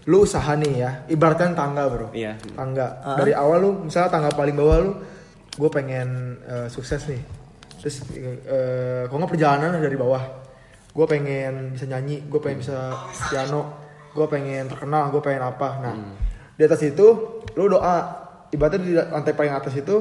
lu 0.06 0.22
usaha 0.22 0.54
nih 0.54 0.74
ya, 0.78 0.91
ibaratkan 1.10 1.58
tangga 1.58 1.89
bro. 1.89 2.08
Iya. 2.13 2.38
Tangga. 2.54 3.18
Dari 3.18 3.34
awal 3.34 3.58
lu, 3.58 3.72
misalnya 3.89 4.13
tangga 4.13 4.30
paling 4.32 4.54
bawah 4.54 4.78
lu, 4.86 4.91
gue 5.58 5.70
pengen 5.74 6.38
eh, 6.46 6.68
sukses 6.70 7.02
nih. 7.10 7.22
Terus, 7.82 8.06
eh 8.46 9.10
kalau 9.10 9.18
nggak 9.22 9.34
perjalanan 9.34 9.82
dari 9.82 9.98
bawah, 9.98 10.22
gue 10.94 11.06
pengen 11.10 11.74
bisa 11.74 11.89
nyanyi, 11.89 12.22
gue 12.22 12.38
pengen 12.38 12.62
bisa 12.62 12.94
piano, 13.30 13.82
gue 14.13 14.26
pengen 14.30 14.70
terkenal, 14.70 15.10
gue 15.10 15.22
pengen 15.22 15.41
apa. 15.41 15.70
Nah, 15.82 15.96
di 16.54 16.62
atas 16.62 16.82
itu, 16.86 17.08
lu 17.58 17.65
doa. 17.65 18.24
Ibaratnya 18.46 18.80
di 18.80 18.94
lantai 18.94 19.34
paling 19.34 19.52
atas 19.52 19.74
itu, 19.74 19.96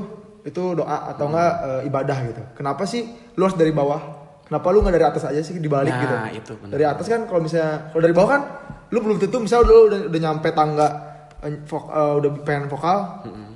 itu 0.45 0.63
doa 0.77 1.11
atau 1.11 1.33
enggak 1.33 1.53
eh, 1.65 1.89
ibadah 1.89 2.19
gitu. 2.29 2.43
Kenapa 2.55 2.85
sih 2.85 3.09
lu 3.35 3.49
harus 3.49 3.57
dari 3.57 3.73
bawah? 3.73 4.21
Kenapa 4.45 4.69
lu 4.69 4.85
nggak 4.85 4.95
dari 4.95 5.07
atas 5.09 5.25
aja 5.25 5.41
sih 5.41 5.57
dibalik 5.57 5.89
Nah, 5.89 6.01
gitu? 6.05 6.15
itu 6.37 6.53
benar. 6.61 6.71
Dari 6.77 6.85
atas 6.85 7.07
kan 7.09 7.25
kalau 7.25 7.41
misalnya 7.41 7.89
kalau 7.89 8.03
dari 8.05 8.13
bawah 8.13 8.31
kan 8.31 8.43
lu 8.95 9.03
belum 9.03 9.19
tentu 9.19 9.37
misal 9.39 9.61
lu 9.61 9.91
udah, 9.91 10.01
udah 10.07 10.21
nyampe 10.23 10.49
tangga 10.49 10.87
eh, 11.43 11.59
vok- 11.61 11.91
eh, 11.91 12.15
udah 12.15 12.31
pengen 12.41 12.65
vokal, 12.67 12.99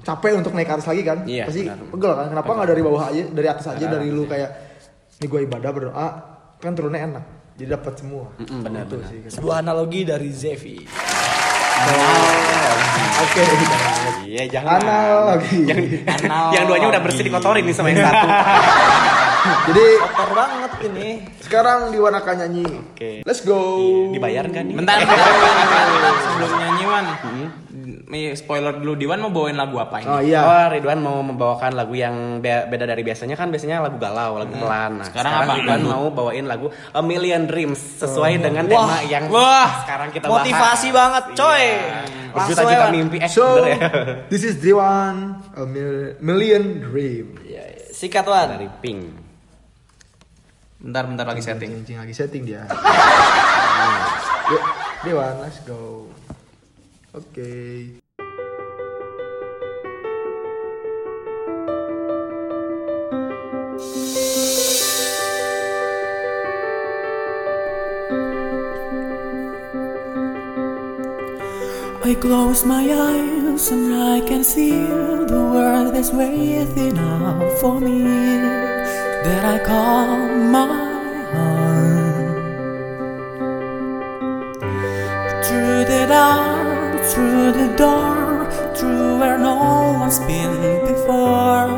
capek 0.03 0.37
untuk 0.37 0.51
naik 0.51 0.66
ke 0.66 0.74
atas 0.74 0.87
lagi 0.87 1.01
kan? 1.01 1.22
Iya, 1.22 1.46
Pasti 1.46 1.62
benar. 1.64 1.79
pegel 1.88 2.12
kan? 2.12 2.27
Kenapa 2.29 2.51
nggak 2.53 2.68
dari 2.68 2.83
bawah 2.83 3.03
aja, 3.07 3.22
dari 3.24 3.48
atas 3.48 3.66
aja 3.66 3.79
Benar, 3.81 3.92
dari 3.94 4.09
lu 4.09 4.22
iya. 4.22 4.29
kayak 4.29 4.51
ini 5.14 5.27
gue 5.27 5.40
ibadah 5.44 5.70
berdoa 5.70 6.09
kan 6.57 6.72
turunnya 6.72 7.01
enak. 7.05 7.24
Jadi 7.55 7.68
dapat 7.68 7.94
semua. 7.96 8.24
Mm-mm, 8.37 8.61
benar, 8.61 8.83
Gitu 8.85 8.94
benar. 8.94 9.09
sih. 9.09 9.18
Sebuah 9.33 9.57
analogi 9.61 10.01
dari 10.03 10.31
Zevi. 10.31 10.77
Oke. 13.18 13.42
Iya, 14.24 14.44
jangan. 14.48 14.79
Analogi. 14.79 15.59
Yang, 15.64 15.79
Analogi. 16.20 16.55
yang 16.55 16.64
duanya 16.66 16.88
udah 16.88 17.03
bersih 17.03 17.24
dikotorin 17.24 17.62
nih 17.62 17.74
sama 17.74 17.88
yang 17.88 18.03
satu. 18.05 18.27
Jadi 19.66 19.87
Kotor 19.98 20.30
banget 20.32 20.72
ini. 20.84 21.08
sekarang 21.40 21.78
Diwanaka 21.88 22.30
nyanyi. 22.34 22.64
Oke. 22.66 23.22
Let's 23.22 23.40
go. 23.40 23.58
Dibayar 24.11 24.44
kan 24.46 24.62
nih? 24.62 24.74
Bentar, 24.74 24.96
bentar. 24.98 25.16
sebelum 26.22 26.50
nyanyi 26.54 26.84
Wan. 26.84 27.04
Nih, 28.08 28.32
spoiler 28.32 28.72
dulu 28.74 28.96
Diwan 28.96 29.20
mau 29.20 29.28
bawain 29.28 29.52
lagu 29.54 29.76
apa 29.76 30.00
ini? 30.00 30.08
Oh 30.08 30.20
iya. 30.20 30.40
Oh, 30.40 30.66
Ridwan 30.70 30.98
mau 30.98 31.20
membawakan 31.20 31.72
lagu 31.74 31.92
yang 31.92 32.14
be- 32.38 32.64
beda 32.66 32.84
dari 32.84 33.00
biasanya 33.02 33.32
kan 33.32 33.48
biasanya 33.48 33.80
lagu 33.80 33.96
galau, 33.96 34.37
lagu 34.37 34.52
pelan. 34.54 34.96
Nah, 34.96 35.04
Sekarang 35.04 35.32
sekarang, 35.34 35.44
apa? 35.46 35.58
Ridwan 35.58 35.82
mau 35.84 36.04
bawain 36.08 36.44
lagu 36.44 36.66
A 36.90 37.00
Million 37.00 37.44
Dreams 37.44 37.76
sesuai 37.98 38.40
dengan 38.40 38.64
Wah. 38.66 38.72
tema 38.72 38.96
yang 39.04 39.24
Wah. 39.28 39.84
sekarang 39.84 40.08
kita 40.11 40.24
Motivasi 40.26 40.88
bahas. 40.88 40.96
banget, 40.96 41.24
coy. 41.34 41.64
Iya. 41.68 42.00
Berjuta-juta 42.28 42.70
ya, 42.70 42.80
Wan. 42.82 42.92
mimpi 42.92 43.16
eh 43.18 43.28
So, 43.28 43.44
ya. 43.62 43.76
this 44.26 44.42
is 44.42 44.56
Diwan 44.58 45.16
a 45.50 45.64
mil- 45.64 46.16
million 46.18 46.62
dream. 46.82 47.37
Iya, 47.40 47.62
iya. 47.66 47.84
Sikat 47.90 48.24
Wan. 48.24 48.48
dari 48.50 48.68
Pink. 48.80 49.27
Bentar, 50.78 51.10
bentar 51.10 51.26
lagi 51.26 51.42
setting. 51.42 51.82
Cincin 51.82 51.98
lagi 51.98 52.14
setting 52.14 52.42
dia. 52.46 52.62
Yuk, 54.54 54.62
Dewan, 55.02 55.34
let's 55.42 55.58
go. 55.66 56.06
Oke. 57.18 57.98
I 72.08 72.14
close 72.16 72.64
my 72.64 72.88
eyes 72.88 73.68
and 73.68 73.92
I 73.92 74.24
can 74.24 74.40
see 74.46 74.72
the 75.26 75.42
world 75.52 75.92
is 75.98 76.14
waiting 76.14 76.96
out 76.96 77.52
for 77.60 77.82
me. 77.82 78.77
That 79.24 79.44
I 79.44 79.59
call 79.59 80.07
my 80.57 80.66
home. 81.35 81.98
Through 85.44 85.85
the 85.92 86.07
dark, 86.09 87.02
through 87.12 87.52
the 87.52 87.74
door, 87.76 88.48
through 88.76 89.18
where 89.18 89.37
no 89.37 89.57
one's 89.98 90.20
been 90.20 90.54
before, 90.87 91.68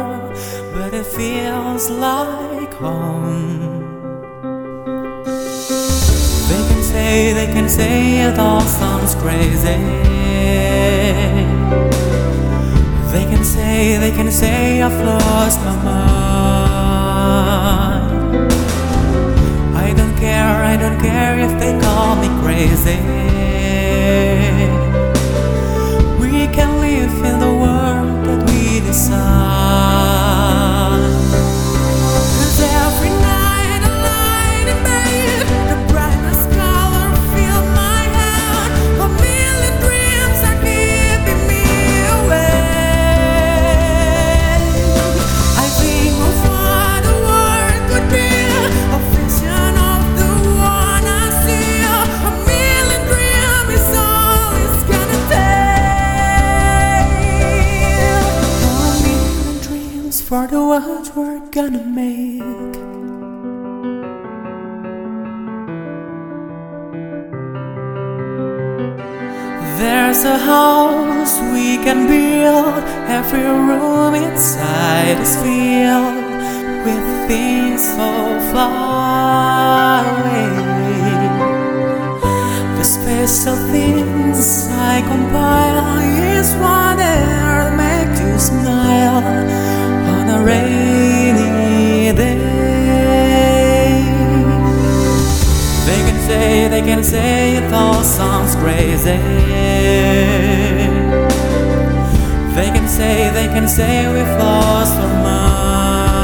but 0.75 0.93
it 0.93 1.07
feels 1.07 1.89
like 1.91 2.75
home. 2.75 3.61
They 6.51 6.63
can 6.69 6.83
say, 6.83 7.33
they 7.33 7.47
can 7.47 7.69
say 7.69 8.21
it 8.21 8.39
all 8.39 8.61
sounds 8.61 9.15
crazy. 9.15 9.81
They 13.13 13.25
can 13.33 13.45
say, 13.45 13.97
they 13.97 14.11
can 14.13 14.31
say 14.31 14.83
I've 14.83 15.05
lost 15.05 15.59
my 15.61 15.77
mind. 15.85 16.60
Care, 20.51 20.65
I 20.65 20.77
don't 20.77 21.01
care 21.01 21.39
if 21.39 21.53
they 21.61 21.79
call 21.81 22.17
me 22.17 22.29
crazy. 22.43 22.99
We 26.21 26.47
can 26.57 26.81
live 26.81 27.17
in 27.31 27.39
the 27.39 27.55
world 27.63 28.25
that 28.27 28.41
we 28.49 28.81
decide. 28.81 29.60
House 70.51 71.35
we 71.55 71.69
can 71.87 72.01
build. 72.15 72.83
Every 73.19 73.47
room 73.69 74.13
inside 74.15 75.17
is 75.25 75.35
filled 75.43 76.17
with 76.87 77.07
things 77.31 77.81
so 77.99 78.11
far 78.53 80.03
away. 80.15 80.51
The 82.79 82.87
special 82.97 83.57
things 83.75 84.39
I 84.93 84.95
compile 85.11 85.99
is 86.35 86.49
whatever 86.67 87.59
makes 87.83 88.19
you 88.25 88.35
smile 88.51 89.23
on 90.15 90.25
a 90.37 90.41
rainy 90.51 92.13
day. 92.23 92.50
Say, 96.31 96.69
they 96.69 96.83
can 96.83 97.03
say 97.03 97.57
it 97.57 97.73
all 97.73 98.05
sounds 98.05 98.55
crazy. 98.63 99.19
They 102.57 102.69
can 102.77 102.87
say, 102.87 103.15
they 103.39 103.49
can 103.55 103.67
say 103.67 104.07
we've 104.15 104.35
lost 104.39 104.95
our 105.05 105.15
mind. 105.29 106.21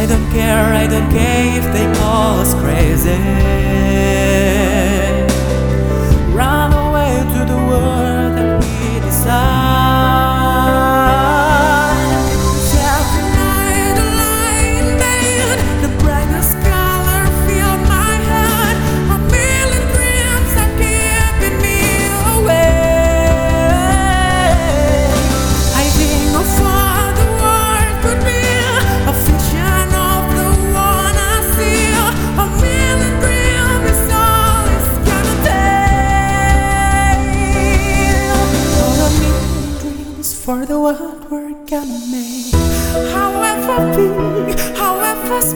I 0.00 0.02
don't 0.10 0.28
care, 0.32 0.66
I 0.82 0.86
don't 0.88 1.10
care 1.18 1.46
if 1.60 1.66
they 1.76 1.86
call 2.00 2.40
us 2.40 2.52
crazy. 2.54 4.05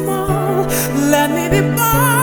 Small, 0.03 0.65
let 1.11 1.31
me 1.31 1.49
be 1.49 1.61
part 1.77 2.20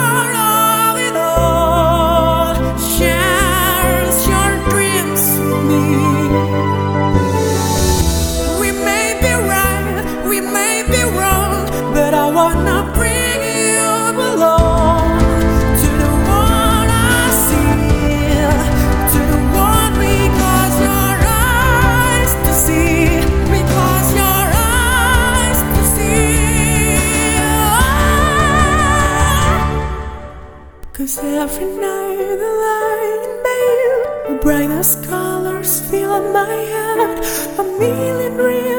every 31.47 31.65
night 31.79 32.17
the 32.43 32.53
light 32.65 33.25
bed, 33.45 33.99
the 34.27 34.39
brightest 34.41 35.01
colors 35.05 35.79
fill 35.89 36.19
my 36.33 36.55
head. 36.73 37.23
A 37.57 37.63
million 37.79 38.33
dreams 38.36 38.76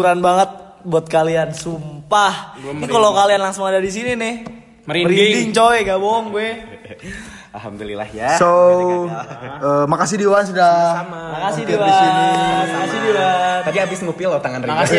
hiburan 0.00 0.24
banget 0.24 0.50
buat 0.80 1.04
kalian, 1.12 1.52
sumpah. 1.52 2.56
Ini 2.56 2.88
kalau 2.88 3.12
kalian 3.12 3.44
langsung 3.44 3.68
ada 3.68 3.76
di 3.76 3.92
sini 3.92 4.16
nih. 4.16 4.34
Merinding. 4.88 5.52
coy, 5.52 5.84
gak 5.84 6.00
bohong 6.00 6.32
gue. 6.32 6.48
Alhamdulillah 7.60 8.08
ya. 8.16 8.40
So, 8.40 8.48
eh, 9.60 9.84
makasih 9.84 10.24
Diwan 10.24 10.48
sudah 10.48 11.04
Makasih 11.04 11.68
mampir 11.68 11.76
Diwan. 11.76 11.84
di 11.84 11.92
sini. 11.92 12.24
Makasih 12.72 12.98
Diwan. 13.04 13.60
Tadi 13.60 13.78
habis 13.84 13.98
ngupil 14.00 14.28
lo 14.32 14.38
tangan 14.40 14.64
Ringo. 14.64 14.72
Makasih. 14.72 14.98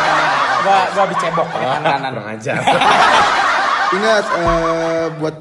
gua 0.66 0.78
gua 0.92 1.02
habis 1.08 1.18
cebok 1.24 1.46
pakai 1.48 1.66
tangan 1.72 1.82
kanan. 1.96 2.10
Kurang 2.12 2.28
ajar. 2.36 2.56
Ingat 3.96 4.24
eh, 4.36 5.06
buat 5.16 5.36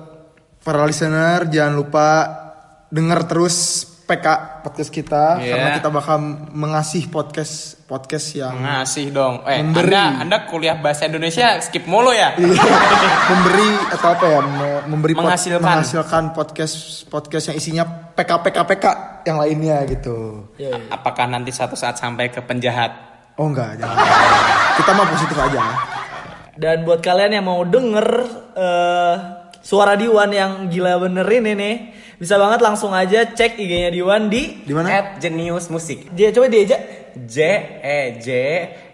para 0.63 0.81
listener 0.87 1.39
jangan 1.51 1.73
lupa 1.75 2.09
dengar 2.93 3.27
terus 3.27 3.89
PK 4.05 4.25
podcast 4.61 4.89
kita 4.89 5.41
Iya. 5.41 5.49
karena 5.51 5.69
kita 5.75 5.89
bakal 5.89 6.17
mengasih 6.49 7.09
podcast 7.09 7.81
podcast 7.83 8.27
yang 8.33 8.53
Ngasih 8.55 9.09
dong. 9.09 9.41
Eh, 9.43 9.59
Memberi. 9.59 9.89
Anda 9.89 10.21
Anda 10.21 10.37
kuliah 10.45 10.77
bahasa 10.77 11.05
Indonesia 11.05 11.57
skip 11.59 11.85
mulu 11.85 12.09
ya? 12.09 12.37
memberi 13.31 13.69
atau 13.89 14.07
apa 14.11 14.25
ya 14.25 14.39
me- 14.39 14.83
memberi 14.87 15.13
pod- 15.13 15.25
Menghasilkan. 15.25 15.61
menghasilkan 15.61 16.23
podcast 16.31 16.75
podcast 17.07 17.49
yang 17.49 17.57
isinya 17.57 17.83
PK 18.13 18.31
PK 18.41 18.57
PK 18.65 18.85
yang 19.23 19.37
lainnya 19.37 19.81
gitu. 19.85 20.49
Apakah 20.87 21.25
nanti 21.25 21.49
suatu 21.49 21.73
saat 21.73 21.95
sampai 21.95 22.29
ke 22.29 22.39
penjahat? 22.39 22.93
Oh 23.35 23.49
enggak, 23.49 23.75
jangan. 23.75 23.97
kita 24.75 24.91
mah 24.91 25.07
positif 25.09 25.35
aja. 25.35 25.61
Dan 26.55 26.87
buat 26.87 27.01
kalian 27.01 27.31
yang 27.33 27.43
mau 27.43 27.61
denger 27.61 28.07
eh, 28.55 29.15
suara 29.59 29.93
Diwan 29.93 30.29
yang 30.29 30.51
gila 30.69 30.95
bener 31.01 31.27
ini 31.27 31.51
nih, 31.51 31.75
bisa 32.15 32.39
banget 32.39 32.59
langsung 32.63 32.95
aja 32.95 33.27
cek 33.27 33.59
IG-nya 33.59 33.91
Diwan 33.91 34.31
di 34.31 34.63
Di 34.63 34.71
mana? 34.71 34.87
At 34.87 35.07
Genius 35.19 35.67
Musik. 35.67 36.07
dia 36.15 36.31
coba 36.31 36.47
diajak 36.47 36.79
J 37.27 37.37
E 37.83 37.99
J 38.23 38.29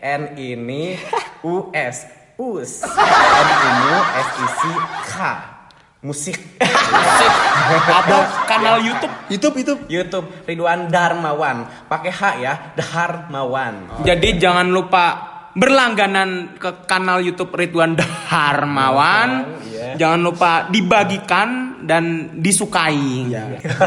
N 0.02 0.22
ini 0.38 0.98
U 1.52 1.70
S 1.74 2.10
Us 2.38 2.82
N 2.86 3.48
ungu 3.50 3.98
S 4.18 4.30
I 4.34 4.48
C 4.50 4.62
K 5.06 5.14
musik 6.02 6.38
Musik. 6.42 7.32
Atau 7.94 8.22
kanal 8.50 8.82
YouTube. 8.82 9.14
YouTube 9.30 9.56
itu 9.62 9.74
YouTube 9.86 10.28
Ridwan 10.50 10.90
Darmawan 10.90 11.70
pakai 11.86 12.10
H 12.10 12.22
ya 12.42 12.54
Darmawan 12.74 14.02
Jadi 14.02 14.42
jangan 14.42 14.74
lupa 14.74 15.32
berlangganan 15.54 16.56
ke 16.58 16.88
kanal 16.88 17.20
YouTube 17.20 17.52
Ridwan 17.54 17.94
Darmawan. 17.94 19.60
Jangan 20.00 20.22
lupa 20.24 20.52
dibagikan 20.72 21.71
dan 21.86 22.36
disukai. 22.42 23.28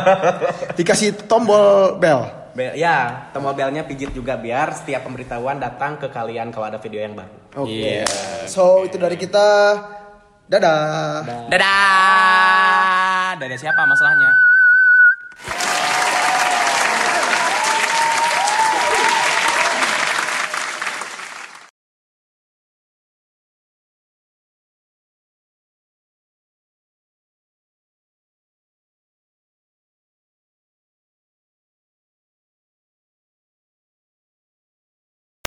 dikasih 0.79 1.27
tombol 1.27 1.97
bell. 1.99 2.45
Bel, 2.55 2.79
ya 2.79 3.31
tombol 3.35 3.51
belnya 3.59 3.83
pijit 3.83 4.15
juga 4.15 4.39
biar 4.39 4.71
setiap 4.79 5.03
pemberitahuan 5.03 5.59
datang 5.59 5.99
ke 5.99 6.07
kalian 6.07 6.55
kalau 6.55 6.71
ada 6.71 6.79
video 6.79 7.03
yang 7.03 7.19
baru 7.19 7.67
Oke. 7.67 8.07
So 8.47 8.87
itu 8.87 8.95
dari 8.95 9.19
kita. 9.19 9.75
Dadah. 10.47 11.51
Dadah. 11.51 13.35
Dadah 13.43 13.59
siapa 13.59 13.83
masalahnya? 13.83 14.54